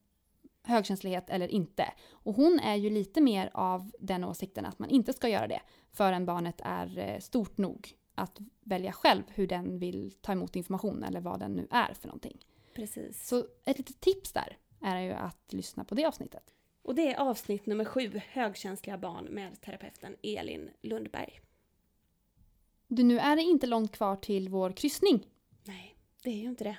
högkänslighet 0.62 1.30
eller 1.30 1.48
inte. 1.48 1.92
Och 2.10 2.34
hon 2.34 2.60
är 2.60 2.76
ju 2.76 2.90
lite 2.90 3.20
mer 3.20 3.50
av 3.54 3.90
den 4.00 4.24
åsikten 4.24 4.64
att 4.64 4.78
man 4.78 4.90
inte 4.90 5.12
ska 5.12 5.28
göra 5.28 5.48
det 5.48 5.60
förrän 5.92 6.26
barnet 6.26 6.60
är 6.64 6.98
eh, 6.98 7.18
stort 7.18 7.58
nog 7.58 7.94
att 8.14 8.38
välja 8.60 8.92
själv 8.92 9.22
hur 9.28 9.46
den 9.46 9.78
vill 9.78 10.12
ta 10.20 10.32
emot 10.32 10.56
information 10.56 11.04
eller 11.04 11.20
vad 11.20 11.40
den 11.40 11.52
nu 11.52 11.66
är 11.70 11.94
för 11.94 12.08
någonting. 12.08 12.38
Precis. 12.74 13.28
Så 13.28 13.44
ett 13.64 13.78
litet 13.78 14.00
tips 14.00 14.32
där 14.32 14.56
är 14.80 15.00
ju 15.00 15.12
att 15.12 15.52
lyssna 15.52 15.84
på 15.84 15.94
det 15.94 16.04
avsnittet. 16.04 16.54
Och 16.90 16.96
det 16.96 17.12
är 17.12 17.20
avsnitt 17.20 17.66
nummer 17.66 17.84
sju, 17.84 18.20
högkänsliga 18.28 18.98
barn 18.98 19.24
med 19.24 19.60
terapeuten 19.60 20.16
Elin 20.22 20.70
Lundberg. 20.80 21.40
Du, 22.88 23.02
nu 23.02 23.18
är 23.18 23.36
det 23.36 23.42
inte 23.42 23.66
långt 23.66 23.92
kvar 23.92 24.16
till 24.16 24.48
vår 24.48 24.70
kryssning. 24.72 25.26
Nej, 25.64 25.96
det 26.22 26.30
är 26.30 26.34
ju 26.34 26.48
inte 26.48 26.64
det. 26.64 26.76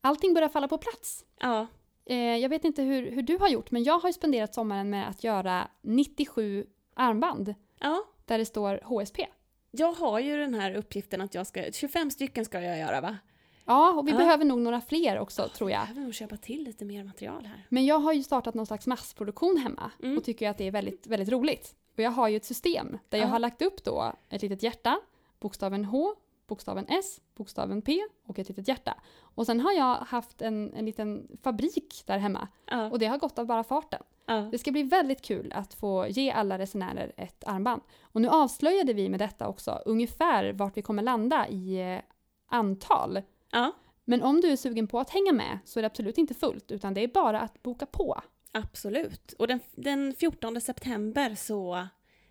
Allting 0.00 0.34
börjar 0.34 0.48
falla 0.48 0.68
på 0.68 0.78
plats. 0.78 1.24
Ja, 1.40 1.66
Eh, 2.06 2.16
jag 2.16 2.48
vet 2.48 2.64
inte 2.64 2.82
hur, 2.82 3.10
hur 3.10 3.22
du 3.22 3.38
har 3.38 3.48
gjort, 3.48 3.70
men 3.70 3.84
jag 3.84 3.98
har 3.98 4.12
spenderat 4.12 4.54
sommaren 4.54 4.90
med 4.90 5.08
att 5.08 5.24
göra 5.24 5.68
97 5.82 6.66
armband. 6.94 7.54
Ja. 7.80 8.04
Där 8.24 8.38
det 8.38 8.44
står 8.44 8.80
HSP. 8.84 9.26
Jag 9.70 9.92
har 9.92 10.18
ju 10.18 10.36
den 10.36 10.54
här 10.54 10.74
uppgiften 10.74 11.20
att 11.20 11.34
jag 11.34 11.46
ska, 11.46 11.72
25 11.72 12.10
stycken 12.10 12.44
ska 12.44 12.60
jag 12.60 12.78
göra 12.78 13.00
va? 13.00 13.18
Ja, 13.64 13.92
och 13.92 14.06
vi 14.06 14.10
ja. 14.10 14.16
behöver 14.18 14.44
nog 14.44 14.58
några 14.58 14.80
fler 14.80 15.18
också 15.18 15.42
ja, 15.42 15.48
tror 15.48 15.70
jag. 15.70 15.80
Vi 15.80 15.86
behöver 15.86 16.02
nog 16.02 16.14
köpa 16.14 16.36
till 16.36 16.64
lite 16.64 16.84
mer 16.84 17.04
material 17.04 17.44
här. 17.44 17.66
Men 17.68 17.84
jag 17.84 17.98
har 17.98 18.12
ju 18.12 18.22
startat 18.22 18.54
någon 18.54 18.66
slags 18.66 18.86
massproduktion 18.86 19.56
hemma 19.56 19.90
mm. 20.02 20.18
och 20.18 20.24
tycker 20.24 20.50
att 20.50 20.58
det 20.58 20.66
är 20.66 20.70
väldigt, 20.70 21.06
väldigt 21.06 21.28
roligt. 21.28 21.76
Och 21.96 22.02
jag 22.02 22.10
har 22.10 22.28
ju 22.28 22.36
ett 22.36 22.44
system 22.44 22.98
där 23.08 23.18
jag 23.18 23.26
har 23.26 23.38
lagt 23.38 23.62
upp 23.62 23.84
då 23.84 24.12
ett 24.28 24.42
litet 24.42 24.62
hjärta, 24.62 25.00
bokstaven 25.40 25.84
H, 25.84 26.14
bokstaven 26.46 26.86
S, 26.88 27.20
bokstaven 27.34 27.82
P 27.82 28.00
och 28.26 28.38
ett 28.38 28.48
litet 28.48 28.68
hjärta. 28.68 28.94
Och 29.20 29.46
sen 29.46 29.60
har 29.60 29.72
jag 29.72 29.94
haft 29.96 30.42
en, 30.42 30.74
en 30.74 30.86
liten 30.86 31.28
fabrik 31.42 32.02
där 32.06 32.18
hemma 32.18 32.48
ja. 32.70 32.90
och 32.90 32.98
det 32.98 33.06
har 33.06 33.18
gått 33.18 33.38
av 33.38 33.46
bara 33.46 33.64
farten. 33.64 34.02
Ja. 34.26 34.34
Det 34.34 34.58
ska 34.58 34.72
bli 34.72 34.82
väldigt 34.82 35.22
kul 35.22 35.52
att 35.52 35.74
få 35.74 36.06
ge 36.08 36.30
alla 36.30 36.58
resenärer 36.58 37.12
ett 37.16 37.44
armband. 37.46 37.82
Och 38.02 38.20
nu 38.20 38.28
avslöjade 38.28 38.92
vi 38.92 39.08
med 39.08 39.20
detta 39.20 39.48
också 39.48 39.82
ungefär 39.86 40.52
vart 40.52 40.76
vi 40.76 40.82
kommer 40.82 41.02
landa 41.02 41.48
i 41.48 41.94
eh, 41.94 42.00
antal. 42.48 43.22
Ja. 43.54 43.72
Men 44.04 44.22
om 44.22 44.40
du 44.40 44.48
är 44.48 44.56
sugen 44.56 44.86
på 44.86 45.00
att 45.00 45.10
hänga 45.10 45.32
med 45.32 45.58
så 45.64 45.80
är 45.80 45.82
det 45.82 45.86
absolut 45.86 46.18
inte 46.18 46.34
fullt 46.34 46.70
utan 46.70 46.94
det 46.94 47.00
är 47.00 47.08
bara 47.08 47.40
att 47.40 47.62
boka 47.62 47.86
på. 47.86 48.20
Absolut. 48.52 49.32
Och 49.32 49.46
den, 49.46 49.60
den 49.72 50.14
14 50.14 50.60
september 50.60 51.34
så 51.34 51.86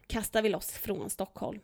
kastar 0.07 0.41
vi 0.41 0.49
loss 0.49 0.71
från 0.71 1.09
Stockholm. 1.09 1.59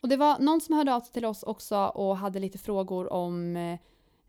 Och 0.00 0.08
det 0.08 0.16
var 0.16 0.38
någon 0.38 0.60
som 0.60 0.74
hörde 0.74 0.94
av 0.94 1.00
sig 1.00 1.12
till 1.12 1.24
oss 1.24 1.42
också 1.42 1.76
och 1.76 2.16
hade 2.16 2.38
lite 2.38 2.58
frågor 2.58 3.12
om 3.12 3.56
eh, 3.56 3.78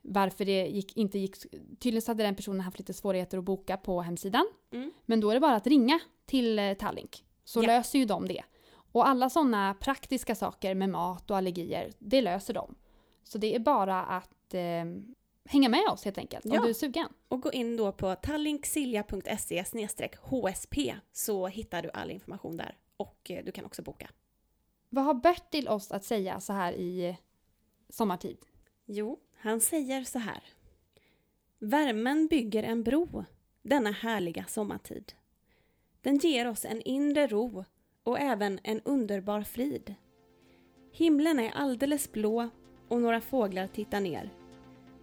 varför 0.01 0.45
det 0.45 0.67
gick, 0.67 0.97
inte 0.97 1.19
gick... 1.19 1.35
Tydligen 1.79 2.01
så 2.01 2.11
hade 2.11 2.23
den 2.23 2.35
personen 2.35 2.61
haft 2.61 2.79
lite 2.79 2.93
svårigheter 2.93 3.37
att 3.37 3.43
boka 3.43 3.77
på 3.77 4.01
hemsidan. 4.01 4.47
Mm. 4.73 4.91
Men 5.05 5.19
då 5.19 5.29
är 5.29 5.33
det 5.33 5.39
bara 5.39 5.55
att 5.55 5.67
ringa 5.67 5.99
till 6.25 6.59
eh, 6.59 6.73
Tallink 6.73 7.23
så 7.43 7.63
ja. 7.63 7.67
löser 7.67 7.99
ju 7.99 8.05
de 8.05 8.27
det. 8.27 8.43
Och 8.91 9.07
alla 9.07 9.29
sådana 9.29 9.73
praktiska 9.73 10.35
saker 10.35 10.75
med 10.75 10.89
mat 10.89 11.31
och 11.31 11.37
allergier, 11.37 11.91
det 11.99 12.21
löser 12.21 12.53
de. 12.53 12.75
Så 13.23 13.37
det 13.37 13.55
är 13.55 13.59
bara 13.59 14.03
att 14.03 14.29
eh, 14.53 14.85
hänga 15.45 15.69
med 15.69 15.87
oss 15.91 16.05
helt 16.05 16.17
enkelt, 16.17 16.45
ja. 16.45 16.59
om 16.59 16.63
du 16.63 16.69
är 16.69 16.73
sugen. 16.73 17.07
Och 17.27 17.41
gå 17.41 17.51
in 17.51 17.77
då 17.77 17.91
på 17.91 18.15
tallinksilja.se 18.15 19.63
HSP 20.21 20.95
så 21.11 21.47
hittar 21.47 21.81
du 21.81 21.89
all 21.89 22.11
information 22.11 22.57
där 22.57 22.77
och 22.97 23.31
eh, 23.31 23.45
du 23.45 23.51
kan 23.51 23.65
också 23.65 23.81
boka. 23.81 24.09
Vad 24.89 25.05
har 25.05 25.13
Bertil 25.13 25.67
oss 25.67 25.91
att 25.91 26.05
säga 26.05 26.39
så 26.39 26.53
här 26.53 26.73
i 26.73 27.17
sommartid? 27.89 28.37
Jo, 28.85 29.19
han 29.37 29.61
säger 29.61 30.03
så 30.03 30.19
här. 30.19 30.43
Värmen 31.59 32.27
bygger 32.27 32.63
en 32.63 32.83
bro 32.83 33.25
denna 33.61 33.91
härliga 33.91 34.45
sommartid. 34.47 35.13
Den 36.01 36.17
ger 36.17 36.47
oss 36.47 36.65
en 36.65 36.81
inre 36.81 37.27
ro 37.27 37.65
och 38.03 38.19
även 38.19 38.59
en 38.63 38.81
underbar 38.81 39.41
frid. 39.41 39.95
Himlen 40.91 41.39
är 41.39 41.51
alldeles 41.51 42.11
blå 42.11 42.49
och 42.87 43.01
några 43.01 43.21
fåglar 43.21 43.67
tittar 43.67 43.99
ner. 43.99 44.36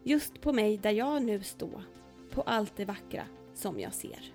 Just 0.06 0.40
på 0.40 0.52
mig 0.52 0.76
där 0.76 0.90
jag 0.90 1.22
nu 1.22 1.42
står, 1.42 1.82
på 2.30 2.42
allt 2.42 2.76
det 2.76 2.84
vackra 2.84 3.22
som 3.54 3.80
jag 3.80 3.94
ser. 3.94 4.32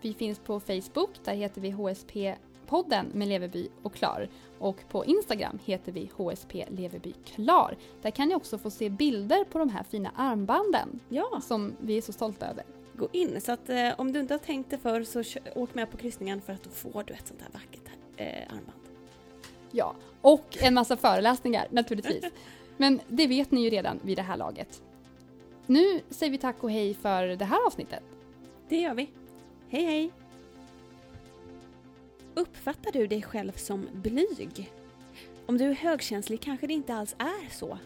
Vi 0.00 0.14
finns 0.14 0.38
på 0.38 0.60
Facebook, 0.60 1.10
där 1.24 1.34
heter 1.34 1.60
vi 1.60 1.70
HSP 1.70 2.34
podden 2.66 3.06
med 3.12 3.28
Leverby 3.28 3.68
och 3.82 3.94
Klar. 3.94 4.28
Och 4.58 4.76
på 4.88 5.04
Instagram 5.04 5.58
heter 5.64 5.92
vi 5.92 6.10
HSP 6.16 6.64
Leverby 6.68 7.12
Klar. 7.24 7.76
Där 8.02 8.10
kan 8.10 8.28
ni 8.28 8.34
också 8.34 8.58
få 8.58 8.70
se 8.70 8.90
bilder 8.90 9.44
på 9.44 9.58
de 9.58 9.68
här 9.68 9.82
fina 9.82 10.10
armbanden 10.16 11.00
ja. 11.08 11.40
som 11.44 11.76
vi 11.80 11.96
är 11.96 12.02
så 12.02 12.12
stolta 12.12 12.46
över. 12.46 12.64
Gå 12.92 13.08
in, 13.12 13.40
så 13.40 13.52
att 13.52 13.68
eh, 13.68 13.90
om 13.98 14.12
du 14.12 14.20
inte 14.20 14.34
har 14.34 14.38
tänkt 14.38 14.70
det 14.70 14.78
för 14.78 15.04
så 15.04 15.22
åk 15.54 15.74
med 15.74 15.90
på 15.90 15.96
kryssningen 15.96 16.40
för 16.40 16.52
att 16.52 16.62
då 16.62 16.70
får 16.70 17.04
du 17.06 17.14
ett 17.14 17.28
sånt 17.28 17.42
här 17.42 17.50
vackert 17.52 17.90
eh, 18.16 18.54
armband. 18.54 18.80
Ja, 19.70 19.94
och 20.20 20.58
en 20.60 20.74
massa 20.74 20.96
föreläsningar 20.96 21.66
naturligtvis. 21.70 22.24
Men 22.76 23.00
det 23.08 23.26
vet 23.26 23.50
ni 23.50 23.64
ju 23.64 23.70
redan 23.70 24.00
vid 24.02 24.18
det 24.18 24.22
här 24.22 24.36
laget. 24.36 24.82
Nu 25.66 26.00
säger 26.10 26.32
vi 26.32 26.38
tack 26.38 26.64
och 26.64 26.70
hej 26.70 26.94
för 26.94 27.26
det 27.26 27.44
här 27.44 27.66
avsnittet. 27.66 28.02
Det 28.68 28.76
gör 28.76 28.94
vi. 28.94 29.10
Hej 29.68 29.84
hej! 29.84 30.12
Uppfattar 32.34 32.92
du 32.92 33.06
dig 33.06 33.22
själv 33.22 33.52
som 33.52 33.88
blyg? 33.92 34.72
Om 35.46 35.58
du 35.58 35.64
är 35.64 35.74
högkänslig 35.74 36.40
kanske 36.40 36.66
det 36.66 36.74
inte 36.74 36.94
alls 36.94 37.16
är 37.18 37.50
så. 37.50 37.78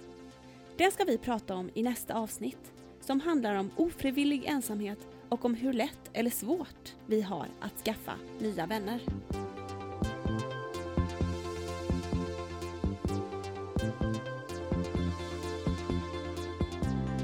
Det 0.76 0.90
ska 0.90 1.05
vi 1.05 1.18
prata 1.18 1.55
om 1.55 1.70
i 1.74 1.83
nästa 1.83 2.14
avsnitt 2.14 2.72
som 3.00 3.20
handlar 3.20 3.55
om 3.55 3.70
ofrivillig 3.76 4.44
ensamhet 4.44 4.98
och 5.29 5.44
om 5.44 5.55
hur 5.55 5.72
lätt 5.72 6.11
eller 6.12 6.31
svårt 6.31 6.94
vi 7.07 7.22
har 7.22 7.46
att 7.61 7.85
skaffa 7.85 8.12
nya 8.38 8.66
vänner. 8.66 9.00